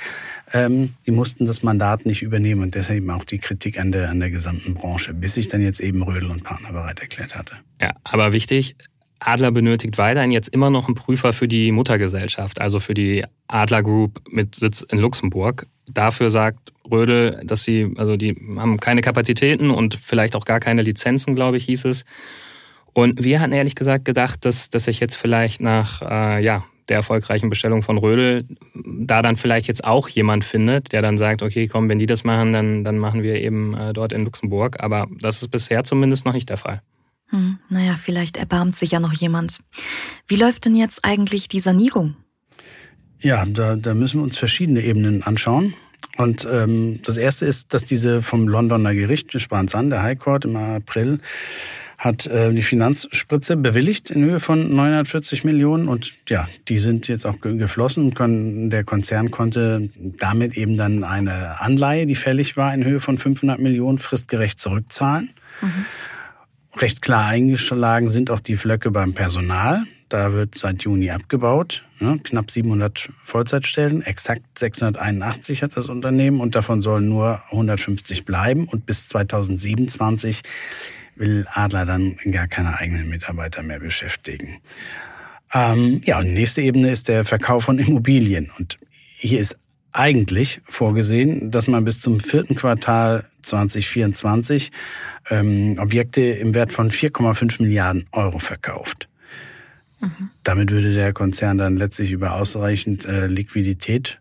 Ähm, 0.55 0.95
die 1.07 1.11
mussten 1.11 1.45
das 1.45 1.63
Mandat 1.63 2.07
nicht 2.07 2.23
übernehmen 2.23 2.63
und 2.63 2.75
deshalb 2.75 2.99
eben 2.99 3.11
auch 3.11 3.25
die 3.25 3.39
Kritik 3.39 3.79
an 3.79 3.93
der, 3.93 4.09
an 4.09 4.19
der 4.19 4.31
gesamten 4.31 4.73
Branche, 4.73 5.13
bis 5.13 5.35
sich 5.35 5.49
dann 5.49 5.61
jetzt 5.61 5.81
eben 5.81 6.03
Rödel 6.03 6.31
und 6.31 6.43
Partner 6.43 6.73
bereit 6.73 7.01
erklärt 7.01 7.37
hatte. 7.37 7.57
Ja, 7.83 7.91
aber 8.05 8.33
wichtig, 8.33 8.77
Adler 9.21 9.51
benötigt 9.51 9.99
weiterhin 9.99 10.31
jetzt 10.31 10.49
immer 10.49 10.71
noch 10.71 10.87
einen 10.87 10.95
Prüfer 10.95 11.35
für 11.35 11.49
die 11.49 11.71
Muttergesellschaft, 11.71 12.59
also 12.59 12.81
für 12.81 12.95
die 12.95 13.23
Adler 13.47 13.83
Group 13.83 14.23
mit 14.31 14.55
Sitz 14.55 14.81
in 14.89 14.99
Luxemburg. 14.99 15.67
Dafür 15.87 16.31
sagt 16.31 16.73
Rödel, 16.91 17.43
dass 17.45 17.63
sie, 17.63 17.93
also 17.99 18.17
die 18.17 18.35
haben 18.57 18.79
keine 18.79 19.03
Kapazitäten 19.03 19.71
und 19.71 19.97
vielleicht 19.97 20.35
auch 20.35 20.47
gar 20.47 20.61
keine 20.61 20.81
Lizenzen, 20.81 21.35
glaube 21.35 21.59
ich, 21.59 21.67
hieß 21.67 21.85
es. 21.85 22.07
Und 22.97 23.23
wir 23.23 23.41
hatten 23.41 23.53
ehrlich 23.53 23.75
gesagt 23.75 24.07
gedacht, 24.07 24.47
dass, 24.47 24.71
dass 24.71 24.85
sich 24.85 25.01
jetzt 25.01 25.17
vielleicht 25.17 25.61
nach 25.61 26.01
äh, 26.01 26.43
ja, 26.43 26.65
der 26.89 26.97
erfolgreichen 26.97 27.51
Bestellung 27.51 27.83
von 27.83 27.99
Rödel 27.99 28.47
da 28.75 29.21
dann 29.21 29.37
vielleicht 29.37 29.69
jetzt 29.69 29.85
auch 29.85 30.09
jemand 30.09 30.45
findet, 30.45 30.93
der 30.93 31.03
dann 31.03 31.19
sagt, 31.19 31.43
okay, 31.43 31.69
komm, 31.69 31.91
wenn 31.91 31.99
die 31.99 32.07
das 32.07 32.25
machen, 32.25 32.55
dann, 32.55 32.85
dann 32.85 32.97
machen 32.97 33.23
wir 33.23 33.35
eben 33.35 33.75
äh, 33.75 33.93
dort 33.93 34.15
in 34.15 34.25
Luxemburg. 34.25 34.83
Aber 34.83 35.09
das 35.21 35.43
ist 35.43 35.51
bisher 35.51 35.85
zumindest 35.85 36.25
noch 36.25 36.33
nicht 36.33 36.49
der 36.49 36.57
Fall. 36.57 36.81
Hm, 37.27 37.59
naja, 37.69 37.97
vielleicht 38.03 38.39
erbarmt 38.39 38.77
sich 38.77 38.93
ja 38.93 39.01
noch 39.01 39.13
jemand. 39.13 39.59
Wie 40.27 40.37
läuft 40.37 40.65
denn 40.65 40.75
jetzt 40.75 41.05
eigentlich 41.05 41.49
die 41.49 41.61
Sanierung? 41.61 42.17
Ja, 43.21 43.45
da, 43.45 43.77
da 43.77 43.93
müssen 43.93 44.21
wir 44.21 44.25
uns 44.25 44.39
verschiedene 44.39 44.81
Ebenen 44.81 45.23
anschauen. 45.23 45.75
Und 46.17 46.49
ähm, 46.51 47.01
das 47.05 47.19
erste 47.19 47.45
ist, 47.45 47.75
dass 47.75 47.85
diese 47.85 48.23
vom 48.23 48.49
Londoner 48.49 48.95
Gericht, 48.95 49.39
Spahns 49.39 49.75
an, 49.75 49.91
der 49.91 50.03
High 50.03 50.19
Court 50.19 50.47
im 50.47 50.57
April, 50.57 51.21
hat 51.99 52.27
äh, 52.27 52.53
die 52.53 52.63
Finanzspritze 52.63 53.57
bewilligt 53.57 54.11
in 54.11 54.25
Höhe 54.25 54.41
von 54.41 54.75
940 54.75 55.45
Millionen 55.45 55.89
und 55.89 56.13
ja, 56.29 56.49
die 56.69 56.79
sind 56.79 57.09
jetzt 57.09 57.25
auch 57.25 57.41
geflossen. 57.41 58.15
Können, 58.15 58.71
der 58.71 58.85
Konzern 58.85 59.31
konnte 59.31 59.89
damit 59.97 60.57
eben 60.57 60.77
dann 60.77 61.05
eine 61.05 61.61
Anleihe, 61.61 62.07
die 62.07 62.15
fällig 62.15 62.57
war, 62.57 62.75
in 62.75 62.85
Höhe 62.85 63.01
von 63.01 63.17
500 63.17 63.59
Millionen 63.59 63.99
fristgerecht 63.99 64.61
zurückzahlen. 64.61 65.31
Mhm. 65.63 65.87
Recht 66.79 67.01
klar 67.01 67.27
eingeschlagen 67.27 68.11
sind 68.11 68.31
auch 68.31 68.41
die 68.41 68.57
Flöcke 68.57 68.91
beim 68.91 69.15
Personal. 69.15 69.85
Da 70.11 70.33
wird 70.35 70.55
seit 70.55 70.83
Juni 70.83 71.11
abgebaut. 71.11 71.85
Ne? 71.99 72.21
Knapp 72.23 72.51
700 72.51 73.09
Vollzeitstellen, 73.25 74.03
exakt 74.03 74.59
681 74.59 75.63
hat 75.63 75.77
das 75.77 75.89
Unternehmen 75.89 76.41
und 76.41 76.55
davon 76.55 76.81
sollen 76.81 77.09
nur 77.09 77.43
150 77.51 78.25
bleiben. 78.25 78.69
Und 78.69 78.87
bis 78.87 79.09
2027 79.09 80.43
will 81.17 81.47
Adler 81.53 81.85
dann 81.85 82.17
gar 82.31 82.47
keine 82.47 82.79
eigenen 82.79 83.09
Mitarbeiter 83.09 83.63
mehr 83.63 83.81
beschäftigen. 83.81 84.61
Ähm, 85.53 86.01
ja, 86.05 86.19
und 86.19 86.27
die 86.27 86.33
nächste 86.33 86.63
Ebene 86.63 86.91
ist 86.91 87.09
der 87.09 87.25
Verkauf 87.25 87.65
von 87.65 87.79
Immobilien. 87.79 88.51
Und 88.59 88.79
hier 88.91 89.41
ist 89.41 89.59
eigentlich 89.93 90.61
vorgesehen, 90.65 91.51
dass 91.51 91.69
man 91.69 91.85
bis 91.85 92.01
zum 92.01 92.21
vierten 92.21 92.55
Quartal 92.55 93.25
2024 93.43 94.71
ähm, 95.31 95.79
Objekte 95.79 96.21
im 96.21 96.55
Wert 96.55 96.73
von 96.73 96.91
4,5 96.91 97.63
Milliarden 97.63 98.07
Euro 98.13 98.39
verkauft. 98.39 99.09
Mhm. 100.01 100.31
Damit 100.43 100.71
würde 100.71 100.93
der 100.93 101.13
Konzern 101.15 101.57
dann 101.57 101.77
letztlich 101.77 102.13
über 102.13 102.35
ausreichend 102.35 103.07
äh, 103.07 103.27
Liquidität 103.27 104.21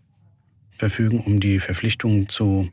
verfügen, 0.78 1.20
um 1.20 1.40
die 1.40 1.60
Verpflichtungen 1.60 2.30
zu 2.30 2.70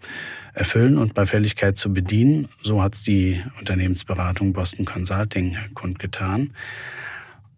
erfüllen 0.55 0.99
und 0.99 1.15
bei 1.15 1.27
Fälligkeit 1.27 1.77
zu 1.77 1.93
bedienen. 1.93 2.49
So 2.63 2.83
hat 2.83 2.95
es 2.95 3.03
die 3.03 3.43
Unternehmensberatung 3.59 4.53
Boston 4.53 4.85
Consulting 4.85 5.57
kundgetan. 5.75 6.53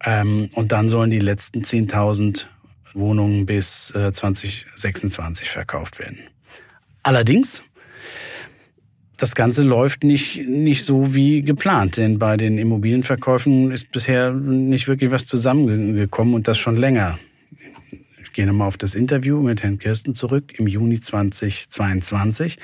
Ähm, 0.05 0.51
und 0.53 0.73
dann 0.73 0.89
sollen 0.89 1.11
die 1.11 1.19
letzten 1.19 1.63
10.000 1.63 2.47
Wohnungen 2.93 3.47
bis 3.47 3.91
äh, 3.95 4.13
2026 4.13 5.51
verkauft 5.51 5.99
werden. 5.99 6.19
Allerdings, 7.03 7.63
das 9.17 9.35
Ganze 9.35 9.63
läuft 9.63 10.05
nicht, 10.05 10.47
nicht 10.47 10.85
so 10.85 11.15
wie 11.15 11.43
geplant, 11.43 11.97
denn 11.97 12.19
bei 12.19 12.37
den 12.37 12.59
Immobilienverkäufen 12.59 13.73
ist 13.73 13.91
bisher 13.91 14.33
nicht 14.33 14.89
wirklich 14.89 15.11
was 15.11 15.27
zusammengekommen 15.27 16.35
und 16.35 16.49
das 16.49 16.59
schon 16.59 16.77
länger. 16.77 17.19
Ich 18.35 18.37
gehe 18.37 18.49
nochmal 18.49 18.67
auf 18.67 18.77
das 18.77 18.97
Interview 18.97 19.41
mit 19.41 19.63
Herrn 19.63 19.79
Kirsten 19.79 20.13
zurück 20.13 20.59
im 20.59 20.67
Juni 20.67 21.01
2022. 21.01 22.59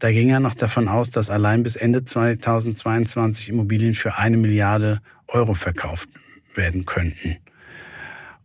Da 0.00 0.10
ging 0.10 0.30
er 0.30 0.40
noch 0.40 0.54
davon 0.54 0.88
aus, 0.88 1.10
dass 1.10 1.30
allein 1.30 1.62
bis 1.62 1.76
Ende 1.76 2.04
2022 2.04 3.50
Immobilien 3.50 3.94
für 3.94 4.18
eine 4.18 4.36
Milliarde 4.36 5.00
Euro 5.28 5.54
verkauft 5.54 6.08
werden 6.56 6.86
könnten 6.86 7.36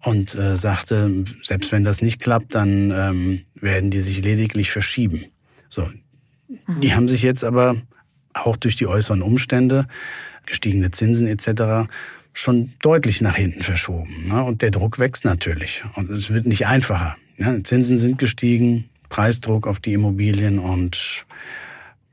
und 0.01 0.35
äh, 0.35 0.55
sagte, 0.55 1.23
selbst 1.41 1.71
wenn 1.71 1.83
das 1.83 2.03
nicht 2.03 2.21
klappt, 2.21 2.53
dann 2.53 2.91
ähm, 2.91 3.41
werden 3.55 3.89
die 3.89 4.01
sich 4.01 4.23
lediglich 4.23 4.69
verschieben. 4.69 5.25
So, 5.67 5.89
mhm. 6.47 6.79
die 6.79 6.93
haben 6.93 7.07
sich 7.07 7.23
jetzt 7.23 7.43
aber 7.43 7.75
auch 8.35 8.55
durch 8.55 8.75
die 8.75 8.85
äußeren 8.85 9.23
Umstände, 9.23 9.87
gestiegene 10.45 10.91
Zinsen 10.91 11.25
etc. 11.25 11.89
schon 12.33 12.73
deutlich 12.81 13.21
nach 13.21 13.35
hinten 13.35 13.61
verschoben. 13.61 14.27
Ne? 14.27 14.43
Und 14.43 14.61
der 14.61 14.71
Druck 14.71 14.99
wächst 14.99 15.25
natürlich 15.25 15.83
und 15.95 16.09
es 16.09 16.31
wird 16.31 16.45
nicht 16.45 16.67
einfacher. 16.67 17.17
Ne? 17.37 17.63
Zinsen 17.63 17.97
sind 17.97 18.17
gestiegen, 18.17 18.89
Preisdruck 19.09 19.67
auf 19.67 19.79
die 19.79 19.93
Immobilien 19.93 20.59
und 20.59 21.25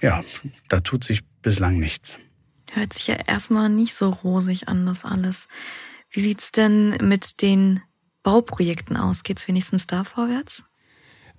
ja, 0.00 0.24
da 0.68 0.80
tut 0.80 1.04
sich 1.04 1.24
bislang 1.42 1.78
nichts. 1.78 2.18
Hört 2.72 2.92
sich 2.92 3.06
ja 3.06 3.14
erstmal 3.14 3.68
nicht 3.68 3.94
so 3.94 4.10
rosig 4.10 4.68
an, 4.68 4.86
das 4.86 5.04
alles. 5.04 5.48
Wie 6.10 6.20
sieht's 6.20 6.52
denn 6.52 6.90
mit 7.00 7.42
den 7.42 7.80
Bauprojekten 8.22 8.96
aus? 8.96 9.22
Geht's 9.22 9.48
wenigstens 9.48 9.86
da 9.86 10.04
vorwärts? 10.04 10.64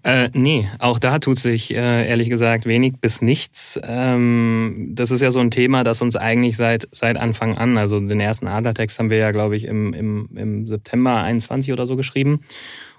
Äh, 0.04 0.30
nee, 0.34 0.68
auch 0.80 0.98
da 0.98 1.20
tut 1.20 1.40
sich 1.40 1.76
äh, 1.76 2.08
ehrlich 2.08 2.30
gesagt 2.30 2.66
wenig 2.66 2.96
bis 3.02 3.22
nichts. 3.22 3.80
Ähm, 3.84 4.92
das 4.94 5.12
ist 5.12 5.22
ja 5.22 5.32
so 5.32 5.40
ein 5.40 5.52
Thema, 5.52 5.84
das 5.84 6.02
uns 6.02 6.16
eigentlich 6.16 6.56
seit, 6.56 6.88
seit 6.92 7.18
Anfang 7.18 7.58
an, 7.58 7.78
also 7.78 8.00
den 8.00 8.20
ersten 8.20 8.48
Adlertext 8.48 8.98
haben 8.98 9.10
wir 9.10 9.18
ja, 9.18 9.32
glaube 9.32 9.58
ich, 9.58 9.66
im, 9.66 9.94
im, 9.94 10.30
im 10.36 10.68
September 10.68 11.22
21 11.22 11.74
oder 11.74 11.86
so 11.86 11.98
geschrieben. 11.98 12.42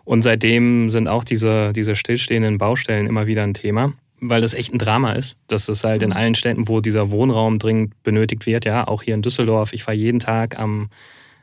Und 0.05 0.23
seitdem 0.23 0.91
sind 0.91 1.09
auch 1.09 1.25
diese, 1.25 1.73
diese 1.73 1.97
stillstehenden 1.97 2.59
Baustellen 2.59 3.07
immer 3.07 3.27
wieder 3.27 3.45
ein 3.45 3.55
Thema, 3.55 3.95
weil 4.21 4.43
das 4.43 4.53
echt 4.53 4.75
ein 4.75 4.79
Drama 4.79 5.13
ist. 5.13 5.37
Das 5.47 5.71
ist 5.71 5.85
halt 5.85 6.03
in 6.03 6.13
allen 6.13 6.35
Städten, 6.35 6.69
wo 6.69 6.81
dieser 6.81 7.11
Wohnraum 7.11 7.59
dringend 7.59 8.03
benötigt 8.03 8.45
wird, 8.45 8.67
ja, 8.67 8.87
auch 8.87 9.03
hier 9.03 9.15
in 9.15 9.23
Düsseldorf. 9.23 9.73
Ich 9.73 9.85
fahre 9.85 9.97
jeden 9.97 10.19
Tag 10.19 10.59
am 10.59 10.91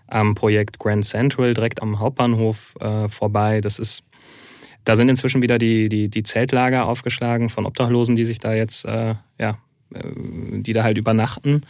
am 0.08 0.36
Projekt 0.36 0.80
Grand 0.80 1.06
Central 1.06 1.54
direkt 1.54 1.82
am 1.82 2.00
Hauptbahnhof 2.00 2.76
äh, 2.80 3.10
vorbei. 3.10 3.62
Das 3.62 3.78
ist, 3.78 4.04
da 4.88 4.96
sind 4.96 5.10
inzwischen 5.10 5.42
wieder 5.42 5.58
die, 5.58 5.90
die, 5.90 6.08
die 6.08 6.24
Zeltlager 6.24 6.88
aufgeschlagen 6.88 7.50
von 7.50 7.66
Obdachlosen, 7.66 8.16
die 8.16 8.24
sich 8.24 8.40
da 8.40 8.54
jetzt, 8.54 8.86
äh, 8.86 9.16
ja, 9.38 9.58
äh, 9.94 10.02
die 10.62 10.72
da 10.72 10.84
halt 10.84 10.98
übernachten. 10.98 11.64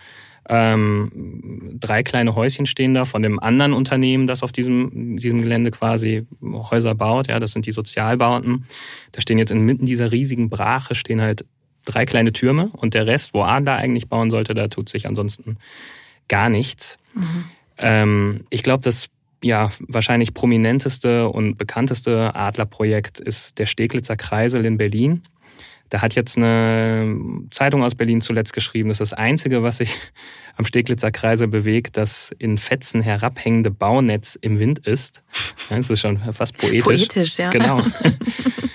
Ähm, 0.48 1.72
drei 1.80 2.04
kleine 2.04 2.36
Häuschen 2.36 2.68
stehen 2.68 2.94
da 2.94 3.06
von 3.06 3.24
dem 3.24 3.40
anderen 3.40 3.74
Unternehmen, 3.74 4.28
das 4.28 4.44
auf 4.44 4.52
diesem, 4.52 5.18
diesem 5.18 5.42
Gelände 5.42 5.72
quasi 5.72 6.28
Häuser 6.44 6.94
baut. 6.94 7.28
Ja, 7.28 7.40
das 7.40 7.54
sind 7.54 7.66
die 7.66 7.72
Sozialbauten. 7.72 8.66
Da 9.14 9.22
stehen 9.22 9.40
jetzt 9.40 9.52
inmitten 9.52 9.88
dieser 9.88 10.12
riesigen 10.12 10.52
Brache 10.52 10.94
stehen 10.94 11.20
halt 11.20 11.44
drei 11.86 12.06
kleine 12.06 12.34
Türme 12.34 12.70
und 12.74 12.94
der 12.94 13.08
Rest, 13.08 13.34
wo 13.34 13.42
Adler 13.42 13.78
eigentlich 13.78 14.10
bauen 14.10 14.30
sollte, 14.30 14.54
da 14.54 14.68
tut 14.68 14.90
sich 14.90 15.08
ansonsten 15.08 15.58
gar 16.28 16.50
nichts. 16.50 17.00
Mhm. 17.16 17.46
Ähm, 17.80 18.46
ich 18.52 18.62
glaube, 18.62 18.84
das 18.84 19.10
ja, 19.44 19.70
wahrscheinlich 19.80 20.34
prominenteste 20.34 21.30
und 21.30 21.58
bekannteste 21.58 22.36
Adlerprojekt 22.36 23.20
ist 23.20 23.60
der 23.60 23.66
Steglitzer 23.66 24.16
Kreisel 24.16 24.66
in 24.66 24.78
Berlin. 24.78 25.22
Da 25.90 26.02
hat 26.02 26.16
jetzt 26.16 26.38
eine 26.38 27.18
Zeitung 27.50 27.82
aus 27.82 27.96
Berlin 27.96 28.22
zuletzt 28.22 28.52
geschrieben, 28.54 28.90
das 28.90 29.00
ist 29.00 29.12
das 29.12 29.18
Einzige, 29.18 29.64
was 29.64 29.78
sich 29.78 29.94
am 30.58 30.66
Steglitzer 30.66 31.12
Kreisel 31.12 31.48
bewegt, 31.48 31.96
das 31.96 32.34
in 32.40 32.58
Fetzen 32.58 33.02
herabhängende 33.02 33.72
Baunetz 33.72 34.38
im 34.42 34.60
Wind 34.60 34.80
ist. 34.80 35.24
Das 35.70 35.90
ist 35.90 36.02
schon 36.02 36.20
fast 36.34 36.58
poetisch. 36.58 36.84
Poetisch, 36.84 37.38
ja. 37.38 37.50
Genau. 37.50 37.82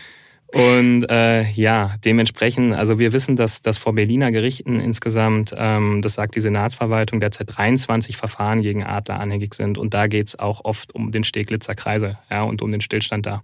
Und 0.54 1.06
äh, 1.10 1.48
ja, 1.50 1.94
dementsprechend, 2.04 2.74
also 2.74 2.98
wir 2.98 3.12
wissen, 3.12 3.36
dass, 3.36 3.62
dass 3.62 3.78
vor 3.78 3.94
Berliner 3.94 4.30
Gerichten 4.30 4.80
insgesamt, 4.80 5.54
ähm, 5.56 6.02
das 6.02 6.14
sagt 6.14 6.34
die 6.34 6.40
Senatsverwaltung, 6.40 7.20
derzeit 7.20 7.56
23 7.56 8.16
Verfahren 8.16 8.60
gegen 8.60 8.84
Adler 8.84 9.18
anhängig 9.18 9.54
sind. 9.54 9.78
Und 9.78 9.94
da 9.94 10.08
geht's 10.08 10.38
auch 10.38 10.64
oft 10.64 10.94
um 10.94 11.10
den 11.10 11.24
Steglitzer 11.24 11.74
Kreise 11.74 12.18
ja, 12.30 12.42
und 12.42 12.60
um 12.60 12.70
den 12.70 12.82
Stillstand 12.82 13.24
da. 13.24 13.42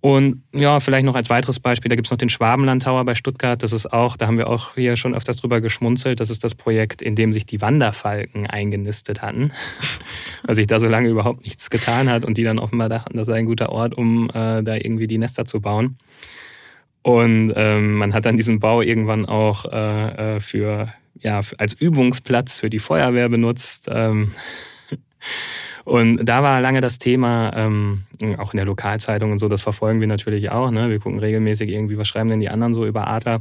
Und 0.00 0.42
ja, 0.54 0.78
vielleicht 0.80 1.04
noch 1.04 1.14
als 1.14 1.30
weiteres 1.30 1.58
Beispiel, 1.58 1.88
da 1.88 1.96
gibt's 1.96 2.10
noch 2.10 2.18
den 2.18 2.28
Schwabenland 2.28 2.84
Tower 2.84 3.04
bei 3.04 3.14
Stuttgart. 3.14 3.62
Das 3.62 3.72
ist 3.72 3.92
auch, 3.92 4.16
da 4.16 4.26
haben 4.26 4.38
wir 4.38 4.48
auch 4.48 4.74
hier 4.74 4.96
schon 4.96 5.14
öfters 5.14 5.38
drüber 5.38 5.60
geschmunzelt. 5.60 6.20
Das 6.20 6.30
ist 6.30 6.44
das 6.44 6.54
Projekt, 6.54 7.02
in 7.02 7.16
dem 7.16 7.32
sich 7.32 7.46
die 7.46 7.60
Wanderfalken 7.60 8.46
eingenistet 8.46 9.22
hatten, 9.22 9.52
weil 10.44 10.54
sich 10.54 10.66
da 10.66 10.78
so 10.78 10.86
lange 10.86 11.08
überhaupt 11.08 11.42
nichts 11.42 11.70
getan 11.70 12.08
hat 12.10 12.24
und 12.24 12.36
die 12.36 12.44
dann 12.44 12.58
offenbar 12.58 12.88
dachten, 12.88 13.16
das 13.16 13.26
sei 13.26 13.38
ein 13.38 13.46
guter 13.46 13.70
Ort, 13.70 13.94
um 13.94 14.28
äh, 14.30 14.62
da 14.62 14.74
irgendwie 14.74 15.06
die 15.06 15.18
Nester 15.18 15.44
zu 15.44 15.60
bauen. 15.60 15.98
Und 17.02 17.52
ähm, 17.56 17.94
man 17.94 18.14
hat 18.14 18.26
dann 18.26 18.36
diesen 18.36 18.58
Bau 18.58 18.82
irgendwann 18.82 19.26
auch 19.26 19.64
äh, 19.64 20.36
äh 20.36 20.40
für 20.40 20.92
ja 21.20 21.40
als 21.58 21.74
Übungsplatz 21.74 22.58
für 22.60 22.70
die 22.70 22.78
Feuerwehr 22.78 23.28
benutzt. 23.28 23.88
Ähm, 23.90 24.32
und 25.86 26.24
da 26.24 26.42
war 26.42 26.60
lange 26.60 26.80
das 26.80 26.98
Thema, 26.98 27.52
ähm, 27.54 28.06
auch 28.38 28.52
in 28.52 28.56
der 28.56 28.66
Lokalzeitung 28.66 29.30
und 29.30 29.38
so, 29.38 29.48
das 29.48 29.62
verfolgen 29.62 30.00
wir 30.00 30.08
natürlich 30.08 30.50
auch. 30.50 30.72
Ne? 30.72 30.90
Wir 30.90 30.98
gucken 30.98 31.20
regelmäßig 31.20 31.70
irgendwie, 31.70 31.96
was 31.96 32.08
schreiben 32.08 32.28
denn 32.28 32.40
die 32.40 32.48
anderen 32.48 32.74
so 32.74 32.84
über 32.84 33.06
Adler. 33.06 33.40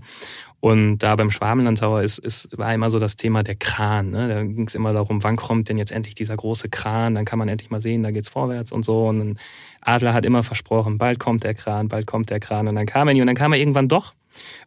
Und 0.59 0.99
da 0.99 1.15
beim 1.15 1.31
Schwabenland 1.31 1.79
Tower 1.79 2.03
ist, 2.03 2.19
ist, 2.19 2.55
war 2.55 2.71
immer 2.71 2.91
so 2.91 2.99
das 2.99 3.15
Thema 3.15 3.41
der 3.41 3.55
Kran. 3.55 4.11
Ne? 4.11 4.27
Da 4.27 4.43
ging 4.43 4.67
es 4.67 4.75
immer 4.75 4.93
darum, 4.93 5.23
wann 5.23 5.37
kommt 5.37 5.69
denn 5.69 5.79
jetzt 5.79 5.91
endlich 5.91 6.13
dieser 6.13 6.35
große 6.35 6.69
Kran? 6.69 7.15
Dann 7.15 7.25
kann 7.25 7.39
man 7.39 7.47
endlich 7.47 7.71
mal 7.71 7.81
sehen, 7.81 8.03
da 8.03 8.11
geht's 8.11 8.29
vorwärts 8.29 8.71
und 8.71 8.85
so. 8.85 9.07
Und 9.07 9.39
Adler 9.81 10.13
hat 10.13 10.23
immer 10.23 10.43
versprochen, 10.43 10.99
bald 10.99 11.17
kommt 11.17 11.43
der 11.43 11.55
Kran, 11.55 11.87
bald 11.87 12.05
kommt 12.05 12.29
der 12.29 12.39
Kran. 12.39 12.67
Und 12.67 12.75
dann 12.75 12.85
kam 12.85 13.07
er 13.07 13.15
nie 13.15 13.21
und 13.21 13.27
dann 13.27 13.35
kam 13.35 13.53
er 13.53 13.59
irgendwann 13.59 13.87
doch. 13.87 14.13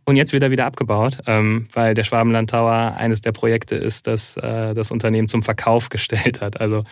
Und 0.04 0.16
jetzt 0.16 0.32
wird 0.32 0.42
er 0.42 0.50
wieder 0.50 0.66
abgebaut, 0.66 1.18
ähm, 1.28 1.68
weil 1.72 1.94
der 1.94 2.02
Schwabenland 2.02 2.50
Tower 2.50 2.96
eines 2.96 3.20
der 3.20 3.30
Projekte 3.30 3.76
ist, 3.76 4.08
das 4.08 4.36
äh, 4.36 4.74
das 4.74 4.90
Unternehmen 4.90 5.28
zum 5.28 5.44
Verkauf 5.44 5.88
gestellt 5.90 6.40
hat. 6.40 6.60
Also 6.60 6.82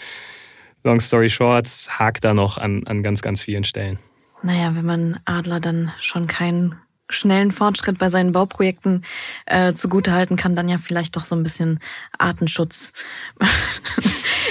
long 0.87 1.01
story 1.01 1.29
short, 1.29 1.69
hakt 1.91 2.25
da 2.25 2.33
noch 2.33 2.57
an, 2.57 2.87
an 2.87 3.03
ganz, 3.03 3.21
ganz 3.21 3.43
vielen 3.43 3.65
Stellen. 3.65 3.99
Naja, 4.43 4.75
wenn 4.75 4.87
man 4.87 5.21
Adler 5.25 5.61
dann 5.61 5.93
schon 6.01 6.27
keinen 6.27 6.77
schnellen 7.09 7.53
Fortschritt 7.53 7.99
bei 7.99 8.11
seinen 8.11 8.33
Bauprojekten 8.33 9.05
äh, 9.47 9.75
zugutehalten 9.75 10.37
kann, 10.37 10.57
dann 10.57 10.69
ja 10.69 10.79
vielleicht 10.79 11.17
doch 11.17 11.25
so 11.25 11.37
ein 11.37 11.43
bisschen 11.43 11.81
Artenschutz. 12.19 12.93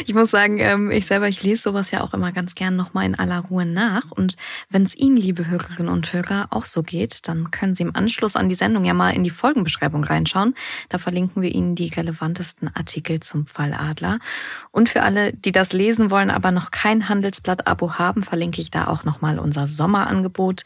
ich 0.05 0.13
muss 0.13 0.31
sagen, 0.31 0.57
ähm, 0.59 0.91
ich 0.91 1.05
selber, 1.05 1.27
ich 1.27 1.43
lese 1.43 1.63
sowas 1.63 1.91
ja 1.91 2.01
auch 2.01 2.13
immer 2.13 2.31
ganz 2.31 2.55
gern 2.55 2.75
nochmal 2.75 3.05
in 3.05 3.15
aller 3.15 3.39
Ruhe 3.39 3.65
nach. 3.65 4.11
Und 4.11 4.35
wenn 4.69 4.83
es 4.83 4.95
Ihnen, 4.95 5.17
liebe 5.17 5.47
Hörerinnen 5.47 5.91
und 5.91 6.11
Hörer, 6.11 6.47
auch 6.49 6.65
so 6.65 6.83
geht, 6.83 7.27
dann 7.27 7.51
können 7.51 7.75
Sie 7.75 7.83
im 7.83 7.95
Anschluss 7.95 8.35
an 8.35 8.49
die 8.49 8.55
Sendung 8.55 8.83
ja 8.83 8.93
mal 8.93 9.11
in 9.11 9.23
die 9.23 9.29
Folgenbeschreibung 9.29 10.03
reinschauen. 10.03 10.55
Da 10.89 10.97
verlinken 10.97 11.41
wir 11.41 11.53
Ihnen 11.53 11.75
die 11.75 11.87
relevantesten 11.87 12.69
Artikel 12.75 13.19
zum 13.21 13.45
Fall 13.45 13.73
Adler. 13.73 14.19
Und 14.71 14.89
für 14.89 15.03
alle, 15.03 15.33
die 15.33 15.51
das 15.51 15.73
lesen 15.73 16.11
wollen, 16.11 16.29
aber 16.29 16.51
noch 16.51 16.71
kein 16.71 17.07
Handelsblatt-Abo 17.07 17.93
haben, 17.93 18.23
verlinke 18.23 18.61
ich 18.61 18.71
da 18.71 18.87
auch 18.87 19.03
nochmal 19.03 19.39
unser 19.39 19.67
Sommerangebot 19.67 20.63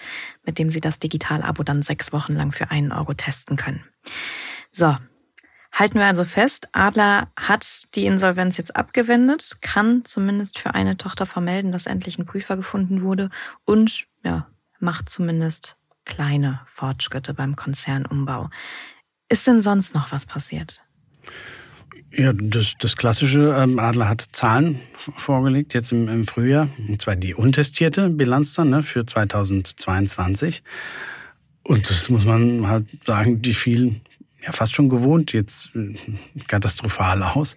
mit 0.50 0.58
dem 0.58 0.72
Sie 0.72 0.82
das 0.82 0.98
Digital-Abo 0.98 1.62
dann 1.62 1.84
sechs 1.84 2.12
Wochen 2.12 2.34
lang 2.34 2.52
für 2.52 2.72
einen 2.72 2.92
Euro 2.92 3.14
testen 3.14 3.56
können. 3.56 3.84
So, 4.72 4.96
halten 5.72 6.00
wir 6.00 6.06
also 6.06 6.26
fest, 6.26 6.68
Adler 6.72 7.30
hat 7.36 7.84
die 7.96 8.06
Insolvenz 8.06 8.58
jetzt 8.58 8.76
abgewendet, 8.76 9.58
kann 9.62 10.04
zumindest 10.06 10.60
für 10.60 10.74
eine 10.74 10.98
Tochter 10.98 11.26
vermelden, 11.26 11.72
dass 11.72 11.86
endlich 11.86 12.18
ein 12.18 12.26
Prüfer 12.26 12.58
gefunden 12.58 13.04
wurde 13.04 13.30
und 13.66 14.08
ja, 14.24 14.48
macht 14.80 15.10
zumindest 15.10 15.78
kleine 16.06 16.62
Fortschritte 16.66 17.34
beim 17.34 17.56
Konzernumbau. 17.56 18.50
Ist 19.30 19.46
denn 19.48 19.62
sonst 19.62 19.94
noch 19.94 20.12
was 20.12 20.26
passiert? 20.26 20.84
Ja, 22.12 22.34
das, 22.34 22.74
das 22.80 22.98
klassische 22.98 23.54
ähm, 23.56 23.78
Adler 23.78 24.10
hat 24.10 24.26
Zahlen 24.32 24.80
vorgelegt, 24.96 25.76
jetzt 25.76 25.92
im, 25.92 26.08
im 26.08 26.26
Frühjahr, 26.26 26.70
und 26.88 27.00
zwar 27.00 27.16
die 27.16 27.36
untestierte 27.36 28.10
Bilanz 28.10 28.54
dann 28.54 28.72
ne, 28.72 28.82
für 28.82 29.06
2022. 29.06 30.64
Und 31.62 31.88
das 31.88 32.10
muss 32.10 32.26
man 32.26 32.68
halt 32.68 32.88
sagen, 33.06 33.44
die 33.44 33.54
fielen 33.54 34.02
ja 34.44 34.52
fast 34.52 34.74
schon 34.74 34.90
gewohnt 34.90 35.34
jetzt 35.34 35.72
äh, 35.76 35.96
katastrophal 36.48 37.24
aus. 37.24 37.56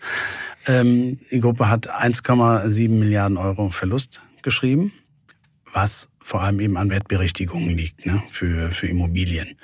Ähm, 0.66 1.18
die 1.31 1.40
Gruppe 1.40 1.68
hat 1.68 1.90
1,7 1.90 2.88
Milliarden 2.88 3.37
Euro 3.37 3.71
Verlust 3.71 4.23
geschrieben, 4.42 4.92
was 5.73 6.09
vor 6.21 6.42
allem 6.42 6.61
eben 6.61 6.77
an 6.77 6.90
Wertberichtigungen 6.90 7.71
liegt 7.71 8.07
ne, 8.07 8.23
für, 8.31 8.71
für 8.71 8.87
Immobilien. 8.87 9.57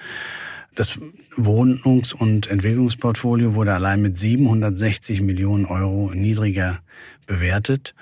Das 0.75 1.01
Wohnungs- 1.37 2.13
und 2.13 2.47
Entwicklungsportfolio 2.47 3.55
wurde 3.55 3.75
allein 3.75 4.01
mit 4.01 4.17
760 4.17 5.23
Millionen 5.23 5.65
Euro 5.65 6.13
niedriger 6.15 6.81
bewertet. 7.27 7.95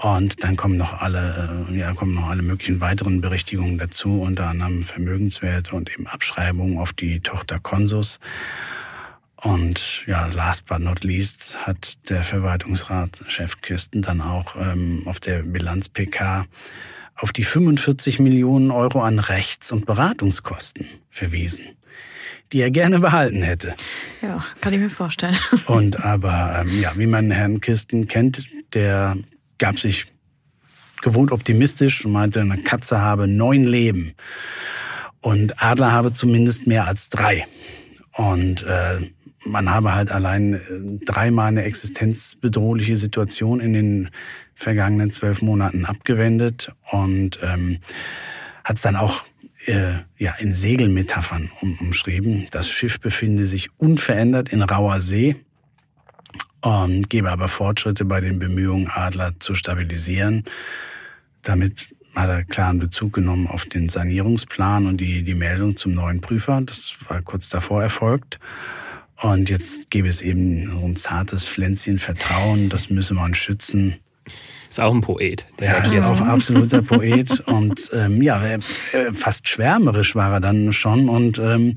Und 0.00 0.44
dann 0.44 0.56
kommen 0.56 0.76
noch 0.76 1.00
alle, 1.00 1.66
äh, 1.68 1.76
ja, 1.76 1.92
kommen 1.92 2.14
noch 2.14 2.28
alle 2.28 2.42
möglichen 2.42 2.80
weiteren 2.80 3.20
Berichtigungen 3.20 3.78
dazu, 3.78 4.20
unter 4.20 4.46
anderem 4.46 4.84
Vermögenswerte 4.84 5.74
und 5.74 5.90
eben 5.92 6.06
Abschreibungen 6.06 6.78
auf 6.78 6.92
die 6.92 7.18
Tochter 7.18 7.58
Consus. 7.58 8.20
Und 9.34 10.06
ja, 10.06 10.26
last 10.26 10.66
but 10.66 10.78
not 10.78 11.02
least 11.02 11.58
hat 11.66 12.08
der 12.10 12.22
Verwaltungsrat 12.22 13.24
Chef 13.26 13.60
Kirsten 13.60 14.02
dann 14.02 14.20
auch 14.20 14.54
ähm, 14.56 15.02
auf 15.06 15.18
der 15.18 15.42
Bilanz 15.42 15.88
PK 15.88 16.46
auf 17.16 17.32
die 17.32 17.44
45 17.44 18.20
Millionen 18.20 18.70
Euro 18.70 19.02
an 19.02 19.18
Rechts- 19.18 19.72
und 19.72 19.84
Beratungskosten 19.86 20.86
verwiesen 21.10 21.64
die 22.52 22.62
er 22.62 22.70
gerne 22.70 22.98
behalten 22.98 23.42
hätte. 23.42 23.74
Ja, 24.22 24.42
kann 24.62 24.72
ich 24.72 24.80
mir 24.80 24.88
vorstellen. 24.88 25.36
Und 25.66 26.02
aber, 26.02 26.62
ähm, 26.62 26.80
ja, 26.80 26.92
wie 26.96 27.04
man 27.04 27.30
Herrn 27.30 27.60
Kirsten 27.60 28.08
kennt, 28.08 28.46
der 28.72 29.18
gab 29.58 29.78
sich 29.78 30.06
gewohnt 31.02 31.32
optimistisch 31.32 32.04
und 32.04 32.12
meinte, 32.12 32.40
eine 32.40 32.58
Katze 32.58 33.00
habe 33.00 33.28
neun 33.28 33.64
Leben 33.64 34.14
und 35.20 35.62
Adler 35.62 35.92
habe 35.92 36.12
zumindest 36.12 36.66
mehr 36.66 36.86
als 36.86 37.08
drei. 37.08 37.46
Und 38.14 38.62
äh, 38.64 39.10
man 39.44 39.70
habe 39.70 39.94
halt 39.94 40.10
allein 40.10 40.54
äh, 40.54 40.58
dreimal 41.04 41.48
eine 41.48 41.62
existenzbedrohliche 41.62 42.96
Situation 42.96 43.60
in 43.60 43.72
den 43.72 44.10
vergangenen 44.54 45.10
zwölf 45.10 45.42
Monaten 45.42 45.84
abgewendet 45.84 46.72
und 46.90 47.38
ähm, 47.42 47.78
hat 48.64 48.76
es 48.76 48.82
dann 48.82 48.96
auch 48.96 49.24
äh, 49.66 49.98
ja, 50.16 50.34
in 50.38 50.52
Segelmetaphern 50.52 51.50
um, 51.60 51.78
umschrieben. 51.78 52.46
Das 52.50 52.68
Schiff 52.68 53.00
befinde 53.00 53.46
sich 53.46 53.70
unverändert 53.76 54.48
in 54.48 54.62
rauer 54.62 55.00
See 55.00 55.36
und 56.60 57.08
gebe 57.10 57.30
aber 57.30 57.48
Fortschritte 57.48 58.04
bei 58.04 58.20
den 58.20 58.38
Bemühungen, 58.38 58.88
Adler 58.88 59.34
zu 59.38 59.54
stabilisieren. 59.54 60.44
Damit 61.42 61.94
hat 62.14 62.28
er 62.28 62.44
klaren 62.44 62.78
Bezug 62.78 63.12
genommen 63.12 63.46
auf 63.46 63.66
den 63.66 63.88
Sanierungsplan 63.88 64.86
und 64.86 64.98
die, 64.98 65.22
die 65.22 65.34
Meldung 65.34 65.76
zum 65.76 65.92
neuen 65.92 66.20
Prüfer. 66.20 66.60
Das 66.62 66.94
war 67.08 67.22
kurz 67.22 67.48
davor 67.48 67.82
erfolgt. 67.82 68.38
Und 69.20 69.50
jetzt 69.50 69.90
gäbe 69.90 70.08
es 70.08 70.20
eben 70.20 70.70
ein 70.84 70.96
zartes 70.96 71.44
Pflänzchen 71.44 71.98
Vertrauen, 71.98 72.68
das 72.68 72.90
müsse 72.90 73.14
man 73.14 73.34
schützen. 73.34 73.96
Ist 74.68 74.80
auch 74.80 74.92
ein 74.92 75.00
Poet. 75.00 75.46
Der 75.58 75.68
ja, 75.68 75.78
ist 75.78 75.96
auch 76.04 76.20
ein 76.20 76.28
absoluter 76.28 76.82
Poet. 76.82 77.40
Und 77.46 77.90
ähm, 77.94 78.20
ja, 78.20 78.42
fast 79.12 79.48
schwärmerisch 79.48 80.14
war 80.14 80.32
er 80.32 80.40
dann 80.40 80.72
schon 80.72 81.08
und 81.08 81.38
ähm, 81.38 81.74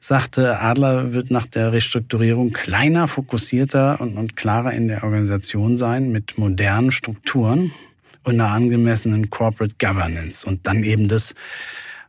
sagte, 0.00 0.58
Adler 0.58 1.12
wird 1.12 1.30
nach 1.30 1.46
der 1.46 1.72
Restrukturierung 1.72 2.52
kleiner, 2.52 3.08
fokussierter 3.08 4.00
und, 4.00 4.16
und 4.16 4.36
klarer 4.36 4.72
in 4.72 4.88
der 4.88 5.04
Organisation 5.04 5.76
sein 5.76 6.10
mit 6.10 6.38
modernen 6.38 6.90
Strukturen 6.90 7.72
und 8.24 8.40
einer 8.40 8.50
angemessenen 8.50 9.28
Corporate 9.28 9.74
Governance. 9.78 10.46
Und 10.46 10.66
dann 10.66 10.82
eben 10.82 11.08
das, 11.08 11.34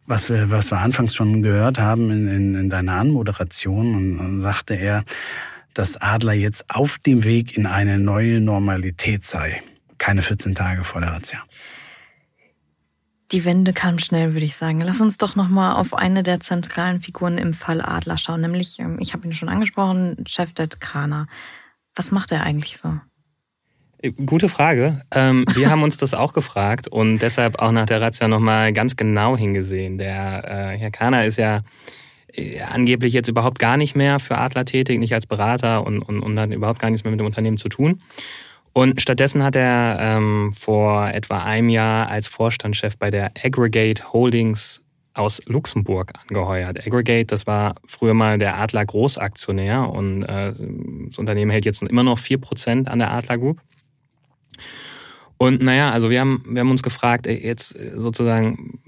was 0.05 0.29
wir, 0.29 0.49
was 0.49 0.71
wir 0.71 0.79
anfangs 0.79 1.13
schon 1.13 1.41
gehört 1.41 1.77
haben 1.77 2.09
in, 2.09 2.27
in, 2.29 2.55
in 2.55 2.69
deiner 2.69 2.93
Anmoderation. 2.93 3.95
Und, 3.95 4.19
und 4.19 4.41
sagte 4.41 4.75
er, 4.75 5.03
dass 5.73 5.97
Adler 6.01 6.33
jetzt 6.33 6.65
auf 6.69 6.97
dem 6.99 7.25
Weg 7.25 7.57
in 7.57 7.65
eine 7.65 7.99
neue 7.99 8.39
Normalität 8.39 9.25
sei 9.25 9.61
keine 10.01 10.23
14 10.23 10.55
Tage 10.55 10.83
vor 10.83 10.99
der 10.99 11.11
Razzia. 11.11 11.39
Die 13.31 13.45
Wende 13.45 13.71
kam 13.71 13.99
schnell, 13.99 14.33
würde 14.33 14.45
ich 14.45 14.55
sagen. 14.55 14.81
Lass 14.81 14.99
uns 14.99 15.17
doch 15.17 15.35
noch 15.35 15.47
mal 15.47 15.75
auf 15.75 15.93
eine 15.93 16.23
der 16.23 16.39
zentralen 16.41 16.99
Figuren 16.99 17.37
im 17.37 17.53
Fall 17.53 17.81
Adler 17.81 18.17
schauen, 18.17 18.41
nämlich, 18.41 18.79
ähm, 18.79 18.97
ich 18.99 19.13
habe 19.13 19.25
ihn 19.25 19.33
schon 19.33 19.47
angesprochen, 19.47 20.17
Chefdet 20.27 20.81
Kana. 20.81 21.27
Was 21.95 22.11
macht 22.11 22.31
er 22.31 22.41
eigentlich 22.41 22.77
so? 22.77 22.99
Äh, 23.99 24.11
gute 24.11 24.49
Frage. 24.49 24.99
Ähm, 25.13 25.45
wir 25.53 25.69
haben 25.69 25.83
uns 25.83 25.97
das 25.97 26.15
auch 26.15 26.33
gefragt 26.33 26.87
und 26.87 27.19
deshalb 27.19 27.59
auch 27.59 27.71
nach 27.71 27.85
der 27.85 28.01
Razzia 28.01 28.27
nochmal 28.27 28.73
ganz 28.73 28.95
genau 28.95 29.37
hingesehen. 29.37 29.99
Der 29.99 30.43
äh, 30.73 30.77
Herr 30.79 30.91
Kana 30.91 31.23
ist 31.23 31.37
ja 31.37 31.61
äh, 32.33 32.59
angeblich 32.61 33.13
jetzt 33.13 33.29
überhaupt 33.29 33.59
gar 33.59 33.77
nicht 33.77 33.95
mehr 33.95 34.19
für 34.19 34.39
Adler 34.39 34.65
tätig, 34.65 34.99
nicht 34.99 35.13
als 35.13 35.27
Berater 35.27 35.85
und, 35.85 36.01
und, 36.01 36.21
und 36.21 36.39
hat 36.39 36.49
überhaupt 36.49 36.79
gar 36.79 36.89
nichts 36.89 37.05
mehr 37.05 37.11
mit 37.11 37.19
dem 37.19 37.27
Unternehmen 37.27 37.57
zu 37.57 37.69
tun. 37.69 38.01
Und 38.73 39.01
stattdessen 39.01 39.43
hat 39.43 39.55
er 39.55 39.97
ähm, 39.99 40.53
vor 40.53 41.09
etwa 41.09 41.39
einem 41.39 41.69
Jahr 41.69 42.07
als 42.07 42.27
Vorstandschef 42.27 42.97
bei 42.97 43.11
der 43.11 43.31
Aggregate 43.43 44.13
Holdings 44.13 44.81
aus 45.13 45.41
Luxemburg 45.45 46.13
angeheuert. 46.21 46.85
Aggregate, 46.87 47.25
das 47.25 47.45
war 47.45 47.75
früher 47.85 48.13
mal 48.13 48.39
der 48.39 48.57
Adler 48.57 48.85
Großaktionär 48.85 49.89
und 49.89 50.23
äh, 50.23 50.53
das 51.07 51.17
Unternehmen 51.17 51.51
hält 51.51 51.65
jetzt 51.65 51.81
immer 51.81 52.03
noch 52.03 52.17
vier 52.17 52.37
Prozent 52.37 52.87
an 52.87 52.99
der 52.99 53.11
Adler 53.11 53.37
Group. 53.37 53.61
Und 55.37 55.61
naja, 55.61 55.91
also 55.91 56.09
wir 56.09 56.21
haben, 56.21 56.43
wir 56.47 56.61
haben 56.61 56.71
uns 56.71 56.83
gefragt, 56.83 57.25
jetzt 57.25 57.69
sozusagen, 57.71 58.79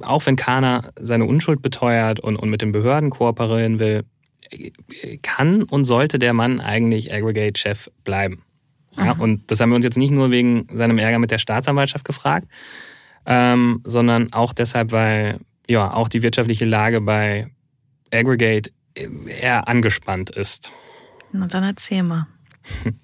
auch 0.00 0.24
wenn 0.26 0.36
Kana 0.36 0.90
seine 0.98 1.26
Unschuld 1.26 1.60
beteuert 1.60 2.18
und, 2.18 2.36
und 2.36 2.48
mit 2.48 2.62
den 2.62 2.72
Behörden 2.72 3.10
kooperieren 3.10 3.78
will, 3.78 4.04
kann 5.22 5.62
und 5.64 5.84
sollte 5.84 6.18
der 6.18 6.32
Mann 6.32 6.60
eigentlich 6.60 7.12
Aggregate-Chef 7.12 7.90
bleiben? 8.04 8.42
Ja, 8.98 9.12
und 9.12 9.50
das 9.50 9.60
haben 9.60 9.70
wir 9.70 9.76
uns 9.76 9.84
jetzt 9.84 9.96
nicht 9.96 10.10
nur 10.10 10.30
wegen 10.30 10.66
seinem 10.72 10.98
Ärger 10.98 11.18
mit 11.18 11.30
der 11.30 11.38
Staatsanwaltschaft 11.38 12.04
gefragt, 12.04 12.48
ähm, 13.26 13.80
sondern 13.84 14.32
auch 14.32 14.52
deshalb, 14.52 14.92
weil 14.92 15.40
ja 15.68 15.92
auch 15.92 16.08
die 16.08 16.22
wirtschaftliche 16.22 16.64
Lage 16.64 17.00
bei 17.00 17.48
Aggregate 18.12 18.70
eher 19.40 19.68
angespannt 19.68 20.30
ist. 20.30 20.72
Na 21.32 21.46
dann 21.46 21.64
erzähl 21.64 22.02
mal. 22.02 22.26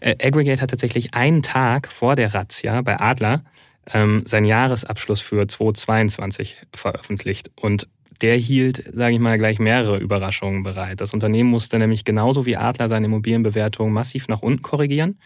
Äh, 0.00 0.14
Aggregate 0.24 0.60
hat 0.60 0.70
tatsächlich 0.70 1.14
einen 1.14 1.42
Tag 1.42 1.88
vor 1.88 2.14
der 2.14 2.32
Razzia 2.32 2.82
bei 2.82 3.00
Adler 3.00 3.42
ähm, 3.92 4.22
seinen 4.26 4.44
Jahresabschluss 4.44 5.20
für 5.20 5.46
2022 5.46 6.56
veröffentlicht. 6.72 7.50
Und 7.56 7.88
der 8.20 8.36
hielt, 8.36 8.84
sage 8.92 9.14
ich 9.14 9.20
mal, 9.20 9.38
gleich 9.38 9.58
mehrere 9.58 9.98
Überraschungen 9.98 10.62
bereit. 10.62 11.00
Das 11.00 11.14
Unternehmen 11.14 11.50
musste 11.50 11.78
nämlich 11.78 12.04
genauso 12.04 12.46
wie 12.46 12.56
Adler 12.56 12.88
seine 12.88 13.06
Immobilienbewertung 13.06 13.92
massiv 13.92 14.28
nach 14.28 14.42
unten 14.42 14.62
korrigieren. 14.62 15.18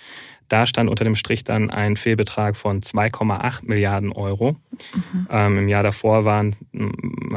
Da 0.49 0.67
stand 0.67 0.91
unter 0.91 1.05
dem 1.05 1.15
Strich 1.15 1.45
dann 1.45 1.71
ein 1.71 1.97
Fehlbetrag 1.97 2.57
von 2.57 2.83
2,8 2.83 3.67
Milliarden 3.67 4.13
Euro. 4.13 4.57
Mhm. 4.95 5.27
Ähm, 5.31 5.59
Im 5.59 5.69
Jahr 5.69 5.83
davor 5.83 6.25
waren, 6.27 6.57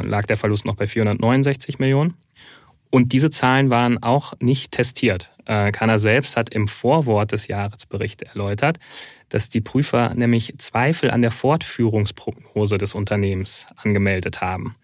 lag 0.04 0.26
der 0.26 0.38
Verlust 0.38 0.66
noch 0.66 0.76
bei 0.76 0.88
469 0.88 1.80
Millionen. 1.80 2.16
Und 2.90 3.14
diese 3.14 3.30
Zahlen 3.30 3.70
waren 3.70 4.02
auch 4.02 4.34
nicht 4.40 4.72
testiert. 4.72 5.32
Äh, 5.46 5.72
Kana 5.72 5.98
selbst 6.00 6.38
hat 6.38 6.50
im 6.50 6.68
Vorwort 6.68 7.32
des 7.32 7.48
Jahresberichts 7.48 8.24
erläutert, 8.24 8.80
dass 9.30 9.50
die 9.50 9.62
Prüfer 9.62 10.14
nämlich 10.16 10.56
Zweifel 10.58 11.12
an 11.12 11.22
der 11.22 11.32
Fortführungsprognose 11.32 12.78
des 12.78 12.96
Unternehmens 12.96 13.68
angemeldet 13.76 14.42
haben. 14.42 14.76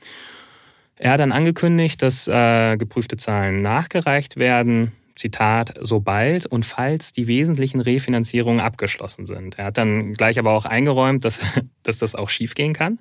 Er 1.02 1.14
hat 1.14 1.20
dann 1.20 1.32
angekündigt, 1.32 2.04
dass 2.04 2.28
äh, 2.28 2.78
geprüfte 2.78 3.18
Zahlen 3.18 3.64
nachgereicht 3.64 4.38
werden. 4.38 4.92
Zitat, 5.16 5.74
sobald 5.82 6.46
und 6.46 6.64
falls 6.64 7.12
die 7.12 7.26
wesentlichen 7.26 7.82
Refinanzierungen 7.82 8.60
abgeschlossen 8.60 9.26
sind. 9.26 9.58
Er 9.58 9.66
hat 9.66 9.80
dann 9.80 10.14
gleich 10.14 10.38
aber 10.38 10.52
auch 10.52 10.66
eingeräumt, 10.66 11.26
dass, 11.26 11.40
dass 11.84 11.98
das 11.98 12.14
auch 12.14 12.30
schiefgehen 12.30 12.74
kann. 12.74 13.00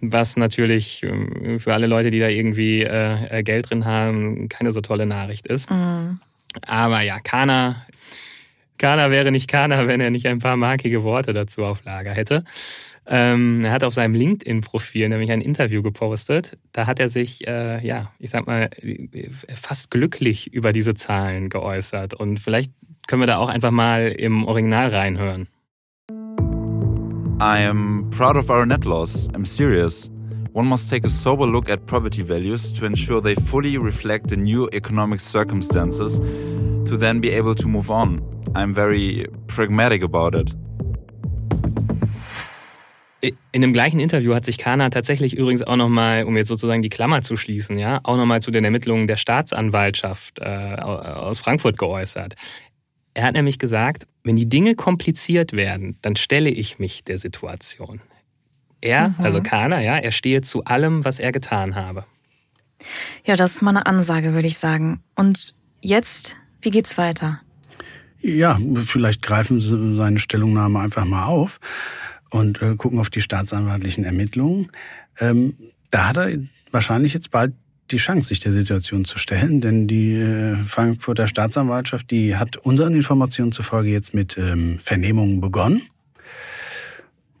Was 0.00 0.38
natürlich 0.38 1.02
ähm, 1.02 1.60
für 1.60 1.74
alle 1.74 1.88
Leute, 1.88 2.10
die 2.10 2.20
da 2.20 2.28
irgendwie 2.28 2.82
äh, 2.82 3.42
Geld 3.42 3.68
drin 3.68 3.84
haben, 3.84 4.48
keine 4.48 4.72
so 4.72 4.80
tolle 4.80 5.04
Nachricht 5.04 5.46
ist. 5.46 5.70
Mhm. 5.70 6.20
Aber 6.66 7.02
ja, 7.02 7.20
Kana, 7.20 7.84
Kana 8.78 9.10
wäre 9.10 9.30
nicht 9.30 9.48
Kana, 9.48 9.86
wenn 9.88 10.00
er 10.00 10.10
nicht 10.10 10.26
ein 10.26 10.38
paar 10.38 10.56
markige 10.56 11.02
Worte 11.02 11.34
dazu 11.34 11.64
auf 11.64 11.84
Lager 11.84 12.14
hätte. 12.14 12.44
Ähm, 13.06 13.64
er 13.64 13.72
hat 13.72 13.84
auf 13.84 13.94
seinem 13.94 14.14
LinkedIn-Profil 14.14 15.08
nämlich 15.08 15.30
ein 15.30 15.40
Interview 15.40 15.82
gepostet. 15.82 16.56
Da 16.72 16.86
hat 16.86 17.00
er 17.00 17.08
sich, 17.08 17.46
äh, 17.46 17.86
ja, 17.86 18.12
ich 18.18 18.30
sag 18.30 18.46
mal, 18.46 18.70
fast 19.54 19.90
glücklich 19.90 20.52
über 20.52 20.72
diese 20.72 20.94
Zahlen 20.94 21.50
geäußert. 21.50 22.14
Und 22.14 22.40
vielleicht 22.40 22.72
können 23.06 23.22
wir 23.22 23.26
da 23.26 23.36
auch 23.36 23.50
einfach 23.50 23.70
mal 23.70 24.08
im 24.08 24.46
Original 24.46 24.88
reinhören. 24.88 25.48
I 27.40 27.66
am 27.66 28.08
proud 28.10 28.36
of 28.36 28.48
our 28.48 28.64
net 28.64 28.84
loss. 28.84 29.28
I'm 29.34 29.44
serious. 29.44 30.10
One 30.54 30.68
must 30.68 30.88
take 30.88 31.04
a 31.04 31.10
sober 31.10 31.46
look 31.46 31.68
at 31.68 31.84
property 31.84 32.22
values 32.22 32.72
to 32.74 32.86
ensure 32.86 33.20
they 33.20 33.34
fully 33.34 33.76
reflect 33.76 34.28
the 34.28 34.36
new 34.36 34.68
economic 34.72 35.18
circumstances 35.20 36.20
to 36.86 36.96
then 36.96 37.20
be 37.20 37.36
able 37.36 37.56
to 37.56 37.68
move 37.68 37.90
on. 37.90 38.22
I'm 38.54 38.72
very 38.72 39.26
pragmatic 39.48 40.02
about 40.02 40.36
it. 40.36 40.54
In 43.52 43.62
dem 43.62 43.72
gleichen 43.72 44.00
Interview 44.00 44.34
hat 44.34 44.44
sich 44.44 44.58
Kana 44.58 44.90
tatsächlich 44.90 45.36
übrigens 45.36 45.62
auch 45.62 45.76
nochmal, 45.76 46.24
um 46.24 46.36
jetzt 46.36 46.48
sozusagen 46.48 46.82
die 46.82 46.88
Klammer 46.88 47.22
zu 47.22 47.36
schließen, 47.36 47.78
ja, 47.78 48.00
auch 48.02 48.16
nochmal 48.16 48.42
zu 48.42 48.50
den 48.50 48.64
Ermittlungen 48.64 49.06
der 49.06 49.16
Staatsanwaltschaft 49.16 50.40
äh, 50.40 50.44
aus 50.44 51.38
Frankfurt 51.38 51.78
geäußert. 51.78 52.34
Er 53.14 53.24
hat 53.24 53.34
nämlich 53.34 53.58
gesagt, 53.58 54.06
wenn 54.24 54.36
die 54.36 54.48
Dinge 54.48 54.74
kompliziert 54.74 55.52
werden, 55.52 55.96
dann 56.02 56.16
stelle 56.16 56.50
ich 56.50 56.78
mich 56.78 57.04
der 57.04 57.18
Situation. 57.18 58.00
Er, 58.80 59.10
mhm. 59.10 59.14
also 59.24 59.42
Kana, 59.42 59.80
ja, 59.80 59.96
er 59.96 60.12
stehe 60.12 60.42
zu 60.42 60.64
allem, 60.64 61.04
was 61.04 61.20
er 61.20 61.32
getan 61.32 61.74
habe. 61.76 62.04
Ja, 63.24 63.36
das 63.36 63.52
ist 63.52 63.62
mal 63.62 63.70
eine 63.70 63.86
Ansage, 63.86 64.34
würde 64.34 64.48
ich 64.48 64.58
sagen. 64.58 65.02
Und 65.14 65.54
jetzt, 65.80 66.36
wie 66.60 66.70
geht's 66.70 66.98
weiter? 66.98 67.40
Ja, 68.20 68.58
vielleicht 68.86 69.22
greifen 69.22 69.60
Sie 69.60 69.94
seine 69.94 70.18
Stellungnahme 70.18 70.80
einfach 70.80 71.04
mal 71.04 71.24
auf 71.24 71.60
und 72.34 72.60
äh, 72.60 72.74
gucken 72.74 72.98
auf 72.98 73.10
die 73.10 73.20
staatsanwaltlichen 73.20 74.04
Ermittlungen. 74.04 74.68
Ähm, 75.20 75.54
da 75.90 76.08
hat 76.08 76.16
er 76.16 76.38
wahrscheinlich 76.72 77.14
jetzt 77.14 77.30
bald 77.30 77.54
die 77.92 77.98
Chance, 77.98 78.28
sich 78.28 78.40
der 78.40 78.52
Situation 78.52 79.04
zu 79.04 79.18
stellen, 79.18 79.60
denn 79.60 79.86
die 79.86 80.14
äh, 80.14 80.56
Frankfurter 80.66 81.28
Staatsanwaltschaft, 81.28 82.10
die 82.10 82.36
hat 82.36 82.56
unseren 82.56 82.94
Informationen 82.94 83.52
zufolge 83.52 83.90
jetzt 83.90 84.14
mit 84.14 84.36
ähm, 84.36 84.80
Vernehmungen 84.80 85.40
begonnen. 85.40 85.82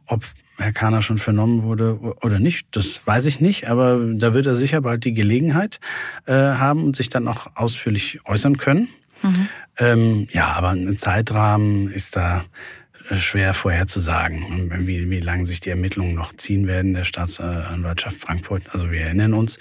Ob 0.06 0.22
Herr 0.58 0.72
Kahner 0.72 1.02
schon 1.02 1.18
vernommen 1.18 1.62
wurde 1.62 1.98
oder 2.22 2.38
nicht, 2.38 2.68
das 2.70 3.04
weiß 3.04 3.26
ich 3.26 3.40
nicht, 3.40 3.68
aber 3.68 3.98
da 4.14 4.32
wird 4.32 4.46
er 4.46 4.54
sicher 4.54 4.80
bald 4.82 5.04
die 5.04 5.12
Gelegenheit 5.12 5.80
äh, 6.26 6.34
haben 6.34 6.84
und 6.84 6.94
sich 6.94 7.08
dann 7.08 7.26
auch 7.26 7.48
ausführlich 7.56 8.20
äußern 8.26 8.58
können. 8.58 8.88
Mhm. 9.22 9.48
Ähm, 9.78 10.26
ja, 10.30 10.52
aber 10.52 10.70
ein 10.70 10.96
Zeitrahmen 10.98 11.90
ist 11.90 12.14
da 12.14 12.44
schwer 13.12 13.54
vorherzusagen, 13.54 14.86
wie, 14.86 15.10
wie 15.10 15.20
lange 15.20 15.46
sich 15.46 15.60
die 15.60 15.70
Ermittlungen 15.70 16.14
noch 16.14 16.34
ziehen 16.34 16.66
werden 16.66 16.94
der 16.94 17.04
Staatsanwaltschaft 17.04 18.16
Frankfurt. 18.16 18.62
Also 18.72 18.90
wir 18.90 19.02
erinnern 19.02 19.34
uns, 19.34 19.58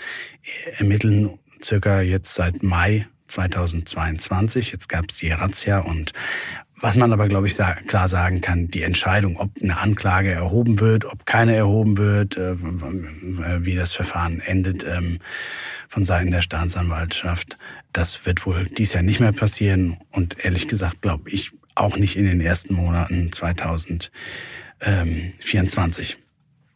ermitteln 0.78 1.38
circa 1.62 2.02
jetzt 2.02 2.34
seit 2.34 2.64
Mai 2.64 3.08
2022. 3.28 4.72
Jetzt 4.72 4.90
gab 4.90 5.06
es 5.10 5.18
die 5.18 5.32
Razzia 5.32 5.80
und 5.80 6.14
was 6.84 6.98
man 6.98 7.14
aber, 7.14 7.30
glaube 7.30 7.48
ich, 7.48 7.56
klar 7.88 8.10
sagen 8.10 8.42
kann, 8.42 8.68
die 8.68 8.84
Entscheidung, 8.84 9.38
ob 9.38 9.52
eine 9.62 9.78
Anklage 9.78 10.32
erhoben 10.32 10.82
wird, 10.82 11.06
ob 11.06 11.26
keine 11.26 11.56
erhoben 11.56 11.98
wird, 11.98 12.36
äh, 12.36 12.56
wie 13.66 13.76
das 13.76 13.94
Verfahren 13.94 14.42
endet 14.42 14.86
ähm, 14.86 15.20
von 15.88 16.04
Seiten 16.04 16.32
der 16.32 16.42
Staatsanwaltschaft, 16.42 17.58
das 17.94 18.26
wird 18.26 18.46
wohl 18.46 18.66
dies 18.66 18.92
Jahr 18.92 19.04
nicht 19.04 19.22
mehr 19.22 19.32
passieren. 19.32 19.98
Und 20.12 20.44
ehrlich 20.44 20.68
gesagt, 20.68 21.02
glaube 21.02 21.30
ich, 21.30 21.52
auch 21.76 21.98
nicht 21.98 22.16
in 22.16 22.26
den 22.26 22.42
ersten 22.42 22.74
Monaten 22.74 23.32
2024. 23.32 26.18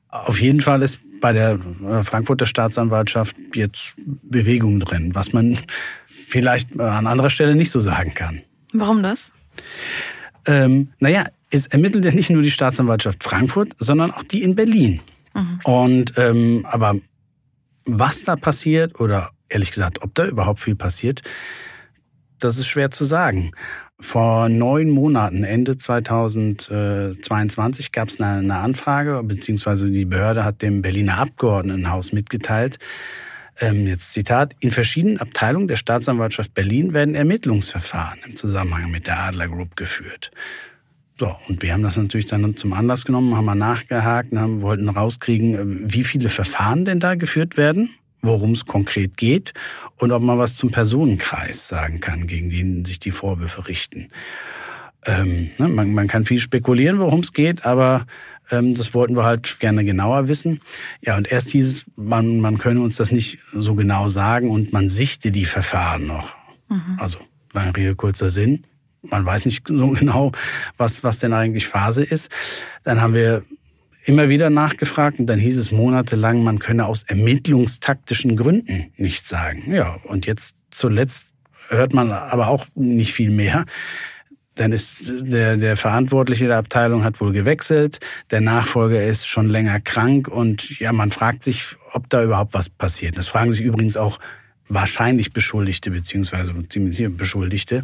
Auf 0.10 0.42
jeden 0.42 0.62
Fall 0.62 0.82
ist 0.82 1.02
bei 1.20 1.34
der 1.34 1.60
äh, 1.88 2.04
Frankfurter 2.04 2.46
Staatsanwaltschaft 2.46 3.36
jetzt 3.54 3.96
Bewegung 3.98 4.80
drin, 4.80 5.16
was 5.16 5.34
man 5.34 5.58
vielleicht 6.06 6.80
an 6.80 7.08
anderer 7.08 7.30
Stelle 7.30 7.56
nicht 7.56 7.72
so 7.72 7.80
sagen 7.80 8.14
kann. 8.14 8.42
Warum 8.74 9.04
das? 9.04 9.32
Ähm, 10.46 10.90
naja, 11.00 11.26
es 11.50 11.68
ermittelt 11.68 12.06
ja 12.06 12.12
nicht 12.12 12.30
nur 12.30 12.42
die 12.42 12.52
Staatsanwaltschaft 12.52 13.24
Frankfurt, 13.24 13.74
sondern 13.80 14.12
auch 14.12 14.24
die 14.24 14.44
in 14.44 14.56
Berlin. 14.56 15.00
Mhm. 15.34 15.60
Und 15.64 16.14
ähm, 16.18 16.66
aber 16.70 16.96
was 17.86 18.24
da 18.24 18.36
passiert 18.36 19.00
oder 19.00 19.32
ehrlich 19.50 19.72
gesagt, 19.72 20.02
ob 20.02 20.14
da 20.16 20.26
überhaupt 20.26 20.60
viel 20.60 20.76
passiert, 20.76 21.22
das 22.40 22.58
ist 22.58 22.68
schwer 22.68 22.92
zu 22.92 23.06
sagen. 23.06 23.52
Vor 24.00 24.48
neun 24.48 24.92
Monaten, 24.92 25.44
Ende 25.44 25.76
2022, 25.76 27.92
gab 27.92 28.10
es 28.10 28.22
eine, 28.22 28.56
Anfrage, 28.56 29.24
beziehungsweise 29.24 29.90
die 29.90 30.06
Behörde 30.06 30.44
hat 30.44 30.62
dem 30.62 30.84
Berliner 30.84 31.18
Abgeordnetenhaus 31.18 32.14
mitgeteilt, 32.14 32.78
ähm, 33.60 33.88
jetzt 33.88 34.14
Zitat, 34.14 34.56
in 34.60 34.70
verschiedenen 34.70 35.20
Abteilungen 35.20 35.68
der 35.68 35.78
Staatsanwaltschaft 35.78 36.54
Berlin 36.54 36.94
werden 36.94 37.16
Ermittlungsverfahren 37.16 38.20
im 38.28 38.36
Zusammenhang 38.36 38.92
mit 38.92 39.08
der 39.08 39.20
Adler 39.20 39.48
Group 39.48 39.76
geführt. 39.76 40.30
So, 41.20 41.36
und 41.48 41.64
wir 41.64 41.74
haben 41.74 41.82
das 41.82 41.98
natürlich 41.98 42.28
dann 42.28 42.56
zum 42.56 42.74
Anlass 42.74 43.04
genommen, 43.04 43.36
haben 43.36 43.46
mal 43.46 43.56
nachgehakt, 43.56 44.32
haben, 44.36 44.62
wollten 44.62 44.90
rauskriegen, 44.90 45.92
wie 45.92 46.04
viele 46.04 46.30
Verfahren 46.30 46.86
denn 46.86 47.00
da 47.00 47.16
geführt 47.16 47.58
werden 47.58 47.90
worum 48.22 48.52
es 48.52 48.66
konkret 48.66 49.18
geht 49.18 49.54
und 49.98 50.12
ob 50.12 50.22
man 50.22 50.38
was 50.38 50.56
zum 50.56 50.72
Personenkreis 50.72 51.68
sagen 51.68 52.00
kann, 52.00 52.28
gegen 52.28 52.50
den 52.50 52.86
sich 52.86 53.00
die 53.00 53.12
Vorwürfe 53.12 53.68
richten. 53.68 54.10
Ähm, 55.06 55.52
ne, 55.58 55.68
man, 55.68 55.94
man, 55.94 56.08
kann 56.08 56.26
viel 56.26 56.40
spekulieren, 56.40 57.00
worum 57.00 57.22
es 57.22 57.32
geht, 57.32 57.66
aber 57.66 58.06
ähm, 58.52 58.76
das 58.76 58.94
wollten 58.94 59.16
wir 59.16 59.24
halt 59.24 59.60
gerne 59.60 59.86
genauer 59.86 60.28
wissen. 60.28 60.62
Ja, 61.02 61.16
und 61.18 61.32
erst 61.32 61.50
hieß 61.50 61.68
es, 61.68 61.86
man, 61.96 62.42
man 62.42 62.58
könne 62.58 62.82
uns 62.82 62.98
das 62.98 63.12
nicht 63.12 63.40
so 63.54 63.76
genau 63.76 64.08
sagen 64.08 64.50
und 64.50 64.74
man 64.74 64.90
sichte 64.90 65.32
die 65.32 65.46
Verfahren 65.46 66.08
noch. 66.08 66.36
Mhm. 66.70 66.98
Also, 67.00 67.20
lange 67.54 67.76
Rede, 67.76 67.96
kurzer 67.96 68.30
Sinn. 68.30 68.66
Man 69.02 69.26
weiß 69.26 69.46
nicht 69.46 69.68
so 69.68 69.90
genau, 69.92 70.32
was, 70.76 71.04
was 71.04 71.20
denn 71.20 71.34
eigentlich 71.34 71.68
Phase 71.68 72.04
ist. 72.04 72.30
Dann 72.84 73.02
haben 73.02 73.14
wir 73.14 73.44
immer 74.08 74.30
wieder 74.30 74.50
nachgefragt 74.50 75.20
und 75.20 75.28
dann 75.28 75.38
hieß 75.38 75.58
es 75.58 75.72
monatelang, 75.72 76.42
man 76.42 76.60
könne 76.60 76.86
aus 76.86 77.04
ermittlungstaktischen 77.04 78.38
Gründen 78.38 78.94
nichts 78.96 79.28
sagen. 79.28 79.74
Ja, 79.74 79.98
und 80.06 80.26
jetzt 80.26 80.56
zuletzt 80.72 81.34
hört 81.68 81.94
man 81.94 82.12
aber 82.12 82.48
auch 82.48 82.66
nicht 82.74 83.14
viel 83.14 83.30
mehr. 83.30 83.66
Dann 84.56 84.72
ist 84.72 85.12
der, 85.20 85.58
der 85.58 85.76
Verantwortliche 85.76 86.48
der 86.48 86.58
Abteilung 86.58 87.04
hat 87.04 87.20
wohl 87.20 87.34
gewechselt, 87.34 88.00
der 88.32 88.40
Nachfolger 88.40 89.04
ist 89.04 89.28
schon 89.28 89.50
länger 89.50 89.82
krank 89.82 90.30
und 90.30 90.80
ja, 90.80 90.94
man 90.94 91.12
fragt 91.12 91.44
sich, 91.44 91.76
ob 91.92 92.10
da 92.10 92.24
überhaupt 92.24 92.54
was 92.54 92.70
passiert. 92.70 93.18
Das 93.18 93.28
fragen 93.28 93.52
sich 93.52 93.62
übrigens 93.62 93.98
auch 93.98 94.20
wahrscheinlich 94.70 95.34
Beschuldigte 95.34 95.92
beziehungsweise 95.92 96.54
ziemlich 96.70 96.96
sicher 96.96 97.10
Beschuldigte. 97.10 97.84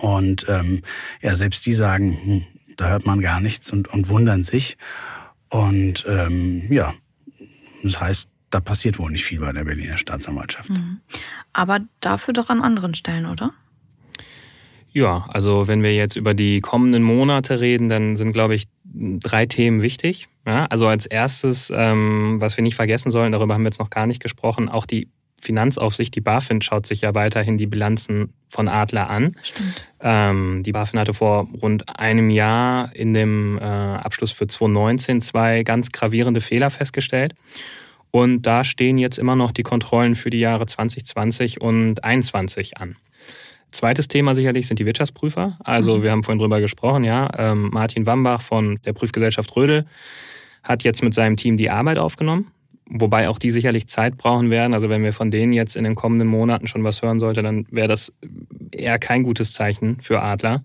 Und 0.00 0.44
ähm, 0.48 0.82
ja, 1.22 1.36
selbst 1.36 1.64
die 1.66 1.74
sagen, 1.74 2.18
hm, 2.20 2.44
da 2.76 2.88
hört 2.88 3.06
man 3.06 3.20
gar 3.20 3.40
nichts 3.40 3.72
und, 3.72 3.86
und 3.88 4.08
wundern 4.08 4.42
sich. 4.42 4.76
Und 5.48 6.04
ähm, 6.08 6.70
ja, 6.72 6.94
das 7.82 8.00
heißt, 8.00 8.28
da 8.50 8.60
passiert 8.60 8.98
wohl 8.98 9.10
nicht 9.10 9.24
viel 9.24 9.40
bei 9.40 9.52
der 9.52 9.64
Berliner 9.64 9.96
Staatsanwaltschaft. 9.96 10.70
Mhm. 10.70 11.00
Aber 11.52 11.80
dafür 12.00 12.34
doch 12.34 12.48
an 12.48 12.62
anderen 12.62 12.94
Stellen, 12.94 13.26
oder? 13.26 13.52
Ja, 14.90 15.26
also 15.28 15.68
wenn 15.68 15.82
wir 15.82 15.94
jetzt 15.94 16.16
über 16.16 16.32
die 16.32 16.60
kommenden 16.60 17.02
Monate 17.02 17.60
reden, 17.60 17.88
dann 17.88 18.16
sind, 18.16 18.32
glaube 18.32 18.54
ich, 18.54 18.64
drei 18.84 19.46
Themen 19.46 19.82
wichtig. 19.82 20.28
Ja, 20.46 20.66
also 20.66 20.86
als 20.86 21.06
erstes, 21.06 21.72
ähm, 21.74 22.36
was 22.40 22.56
wir 22.56 22.62
nicht 22.62 22.76
vergessen 22.76 23.10
sollen, 23.10 23.32
darüber 23.32 23.54
haben 23.54 23.62
wir 23.62 23.68
jetzt 23.68 23.80
noch 23.80 23.90
gar 23.90 24.06
nicht 24.06 24.22
gesprochen, 24.22 24.68
auch 24.68 24.86
die 24.86 25.08
Finanzaufsicht, 25.40 26.14
die 26.14 26.20
BaFin, 26.20 26.62
schaut 26.62 26.86
sich 26.86 27.02
ja 27.02 27.14
weiterhin 27.14 27.58
die 27.58 27.66
Bilanzen 27.66 28.32
von 28.48 28.68
Adler 28.68 29.10
an. 29.10 29.36
Ähm, 30.00 30.62
die 30.62 30.72
BaFin 30.72 30.98
hatte 30.98 31.14
vor 31.14 31.48
rund 31.62 31.98
einem 31.98 32.30
Jahr 32.30 32.94
in 32.94 33.14
dem 33.14 33.58
äh, 33.58 33.62
Abschluss 33.62 34.32
für 34.32 34.46
2019 34.46 35.20
zwei 35.20 35.62
ganz 35.62 35.90
gravierende 35.90 36.40
Fehler 36.40 36.70
festgestellt. 36.70 37.34
Und 38.10 38.42
da 38.42 38.64
stehen 38.64 38.98
jetzt 38.98 39.18
immer 39.18 39.36
noch 39.36 39.52
die 39.52 39.62
Kontrollen 39.62 40.14
für 40.14 40.30
die 40.30 40.40
Jahre 40.40 40.66
2020 40.66 41.60
und 41.60 41.96
2021 41.96 42.78
an. 42.78 42.96
Zweites 43.72 44.08
Thema 44.08 44.34
sicherlich 44.34 44.66
sind 44.66 44.78
die 44.78 44.86
Wirtschaftsprüfer. 44.86 45.58
Also 45.62 45.98
mhm. 45.98 46.02
wir 46.02 46.10
haben 46.12 46.22
vorhin 46.22 46.38
drüber 46.38 46.60
gesprochen, 46.60 47.04
ja. 47.04 47.28
Ähm, 47.36 47.70
Martin 47.72 48.06
Wambach 48.06 48.40
von 48.40 48.80
der 48.86 48.94
Prüfgesellschaft 48.94 49.54
Rödel 49.54 49.86
hat 50.62 50.82
jetzt 50.82 51.02
mit 51.02 51.14
seinem 51.14 51.36
Team 51.36 51.56
die 51.56 51.68
Arbeit 51.68 51.98
aufgenommen. 51.98 52.50
Wobei 52.88 53.28
auch 53.28 53.38
die 53.38 53.50
sicherlich 53.50 53.88
Zeit 53.88 54.16
brauchen 54.16 54.50
werden. 54.50 54.74
Also 54.74 54.88
wenn 54.88 55.02
wir 55.02 55.12
von 55.12 55.30
denen 55.30 55.52
jetzt 55.52 55.76
in 55.76 55.84
den 55.84 55.96
kommenden 55.96 56.28
Monaten 56.28 56.66
schon 56.66 56.84
was 56.84 57.02
hören 57.02 57.18
sollten, 57.18 57.44
dann 57.44 57.66
wäre 57.70 57.88
das 57.88 58.12
eher 58.70 58.98
kein 58.98 59.24
gutes 59.24 59.52
Zeichen 59.52 60.00
für 60.00 60.22
Adler. 60.22 60.62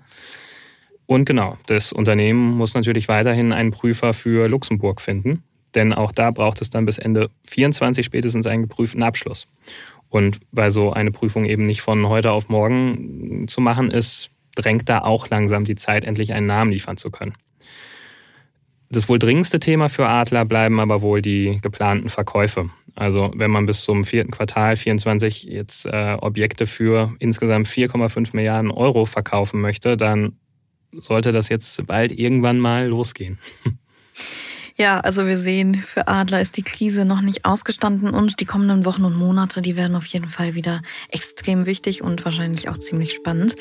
Und 1.08 1.26
genau, 1.26 1.58
das 1.66 1.92
Unternehmen 1.92 2.56
muss 2.58 2.74
natürlich 2.74 3.08
weiterhin 3.08 3.52
einen 3.52 3.72
Prüfer 3.72 4.14
für 4.14 4.48
Luxemburg 4.48 5.02
finden. 5.02 5.44
Denn 5.74 5.94
auch 5.94 6.12
da 6.12 6.32
braucht 6.32 6.62
es 6.62 6.70
dann 6.70 6.86
bis 6.86 6.98
Ende 6.98 7.30
24 7.48 8.06
spätestens 8.06 8.46
einen 8.46 8.64
geprüften 8.64 9.04
Abschluss. 9.04 9.48
Und 10.10 10.40
weil 10.52 10.72
so 10.72 10.92
eine 10.92 11.12
Prüfung 11.12 11.46
eben 11.46 11.66
nicht 11.66 11.82
von 11.82 12.08
heute 12.08 12.32
auf 12.32 12.50
morgen 12.50 13.48
zu 13.48 13.62
machen 13.62 13.90
ist, 13.90 14.30
drängt 14.56 14.90
da 14.90 15.00
auch 15.00 15.30
langsam 15.30 15.64
die 15.64 15.76
Zeit, 15.76 16.04
endlich 16.04 16.34
einen 16.34 16.48
Namen 16.48 16.72
liefern 16.72 16.98
zu 16.98 17.10
können. 17.10 17.34
Das 18.92 19.08
wohl 19.08 19.20
dringendste 19.20 19.60
Thema 19.60 19.88
für 19.88 20.06
Adler 20.06 20.44
bleiben 20.44 20.82
aber 20.82 21.02
wohl 21.02 21.22
die 21.22 21.60
geplanten 21.62 22.10
Verkäufe. 22.10 22.70
Also 22.94 23.32
wenn 23.34 23.50
man 23.50 23.66
bis 23.66 23.84
zum 23.84 24.04
vierten 24.04 24.32
Quartal 24.32 24.76
24 24.76 25.44
jetzt 25.44 25.86
äh, 25.86 26.18
Objekte 26.20 26.68
für 26.68 27.16
insgesamt 27.20 27.68
4,5 27.68 28.36
Milliarden 28.36 28.70
Euro 28.70 29.06
verkaufen 29.06 29.62
möchte, 29.62 29.96
dann 29.96 30.34
sollte 30.92 31.32
das 31.32 31.48
jetzt 31.48 31.88
bald 31.88 32.12
irgendwann 32.12 32.60
mal 32.60 32.86
losgehen. 32.88 33.40
Ja, 34.82 35.00
also 35.00 35.28
wir 35.28 35.38
sehen, 35.38 35.76
für 35.76 36.08
Adler 36.08 36.42
ist 36.42 36.58
die 36.58 36.64
Krise 36.64 37.06
noch 37.06 37.22
nicht 37.22 37.46
ausgestanden 37.46 38.16
und 38.16 38.40
die 38.40 38.46
kommenden 38.46 38.84
Wochen 38.84 39.06
und 39.06 39.16
Monate, 39.16 39.62
die 39.62 39.76
werden 39.76 39.96
auf 39.96 40.08
jeden 40.08 40.28
Fall 40.28 40.56
wieder 40.56 40.82
extrem 41.10 41.68
wichtig 41.68 42.02
und 42.02 42.26
wahrscheinlich 42.26 42.68
auch 42.68 42.80
ziemlich 42.80 43.14
spannend. 43.14 43.56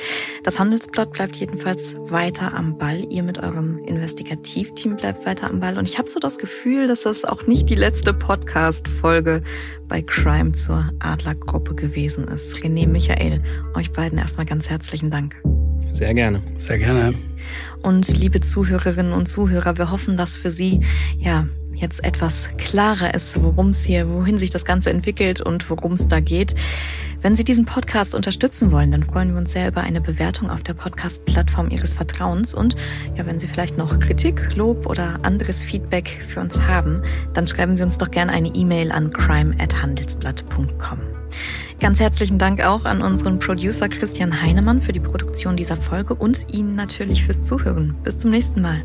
Das 0.44 0.58
Handelsblatt 0.58 1.12
bleibt 1.12 1.36
jedenfalls 1.36 1.94
weiter 1.98 2.54
am 2.54 2.78
Ball. 2.78 3.04
Ihr 3.10 3.22
mit 3.22 3.36
eurem 3.36 3.84
Investigativteam 3.84 4.96
bleibt 4.96 5.26
weiter 5.26 5.50
am 5.50 5.60
Ball. 5.60 5.76
Und 5.76 5.86
ich 5.86 5.98
habe 5.98 6.08
so 6.08 6.20
das 6.20 6.38
Gefühl, 6.38 6.86
dass 6.88 7.02
das 7.02 7.26
auch 7.26 7.46
nicht 7.46 7.68
die 7.68 7.74
letzte 7.74 8.14
Podcast-Folge 8.14 9.42
bei 9.88 10.00
Crime 10.00 10.52
zur 10.52 10.90
Adlergruppe 11.00 11.74
gewesen 11.74 12.28
ist. 12.28 12.54
René, 12.54 12.88
Michael, 12.88 13.42
euch 13.74 13.92
beiden 13.92 14.16
erstmal 14.16 14.46
ganz 14.46 14.70
herzlichen 14.70 15.10
Dank. 15.10 15.36
Sehr 16.00 16.14
gerne. 16.14 16.42
Sehr 16.56 16.78
gerne. 16.78 17.12
Und 17.82 18.08
liebe 18.08 18.40
Zuhörerinnen 18.40 19.12
und 19.12 19.26
Zuhörer, 19.26 19.76
wir 19.76 19.90
hoffen, 19.90 20.16
dass 20.16 20.38
für 20.38 20.48
Sie 20.48 20.80
ja 21.18 21.46
jetzt 21.74 22.02
etwas 22.02 22.48
klarer 22.56 23.12
ist, 23.12 23.42
worum 23.42 23.68
es 23.68 23.84
hier, 23.84 24.08
wohin 24.08 24.38
sich 24.38 24.48
das 24.48 24.64
Ganze 24.64 24.88
entwickelt 24.88 25.42
und 25.42 25.68
worum 25.68 25.92
es 25.92 26.08
da 26.08 26.20
geht. 26.20 26.54
Wenn 27.20 27.36
Sie 27.36 27.44
diesen 27.44 27.66
Podcast 27.66 28.14
unterstützen 28.14 28.72
wollen, 28.72 28.92
dann 28.92 29.04
freuen 29.04 29.32
wir 29.32 29.40
uns 29.40 29.52
sehr 29.52 29.68
über 29.68 29.82
eine 29.82 30.00
Bewertung 30.00 30.48
auf 30.48 30.62
der 30.62 30.72
Podcast-Plattform 30.72 31.68
Ihres 31.68 31.92
Vertrauens. 31.92 32.54
Und 32.54 32.76
ja, 33.14 33.26
wenn 33.26 33.38
Sie 33.38 33.46
vielleicht 33.46 33.76
noch 33.76 34.00
Kritik, 34.00 34.56
Lob 34.56 34.86
oder 34.86 35.18
anderes 35.20 35.62
Feedback 35.62 36.24
für 36.26 36.40
uns 36.40 36.62
haben, 36.62 37.02
dann 37.34 37.46
schreiben 37.46 37.76
Sie 37.76 37.82
uns 37.82 37.98
doch 37.98 38.10
gerne 38.10 38.32
eine 38.32 38.48
E-Mail 38.48 38.90
an 38.90 39.12
crime@handelsblatt.com. 39.12 41.19
Ganz 41.80 42.00
herzlichen 42.00 42.38
Dank 42.38 42.62
auch 42.64 42.84
an 42.84 43.02
unseren 43.02 43.38
Producer 43.38 43.88
Christian 43.88 44.42
Heinemann 44.42 44.80
für 44.80 44.92
die 44.92 45.00
Produktion 45.00 45.56
dieser 45.56 45.76
Folge 45.76 46.14
und 46.14 46.46
Ihnen 46.52 46.74
natürlich 46.74 47.24
fürs 47.24 47.42
Zuhören. 47.42 47.94
Bis 48.02 48.18
zum 48.18 48.30
nächsten 48.30 48.60
Mal. 48.60 48.82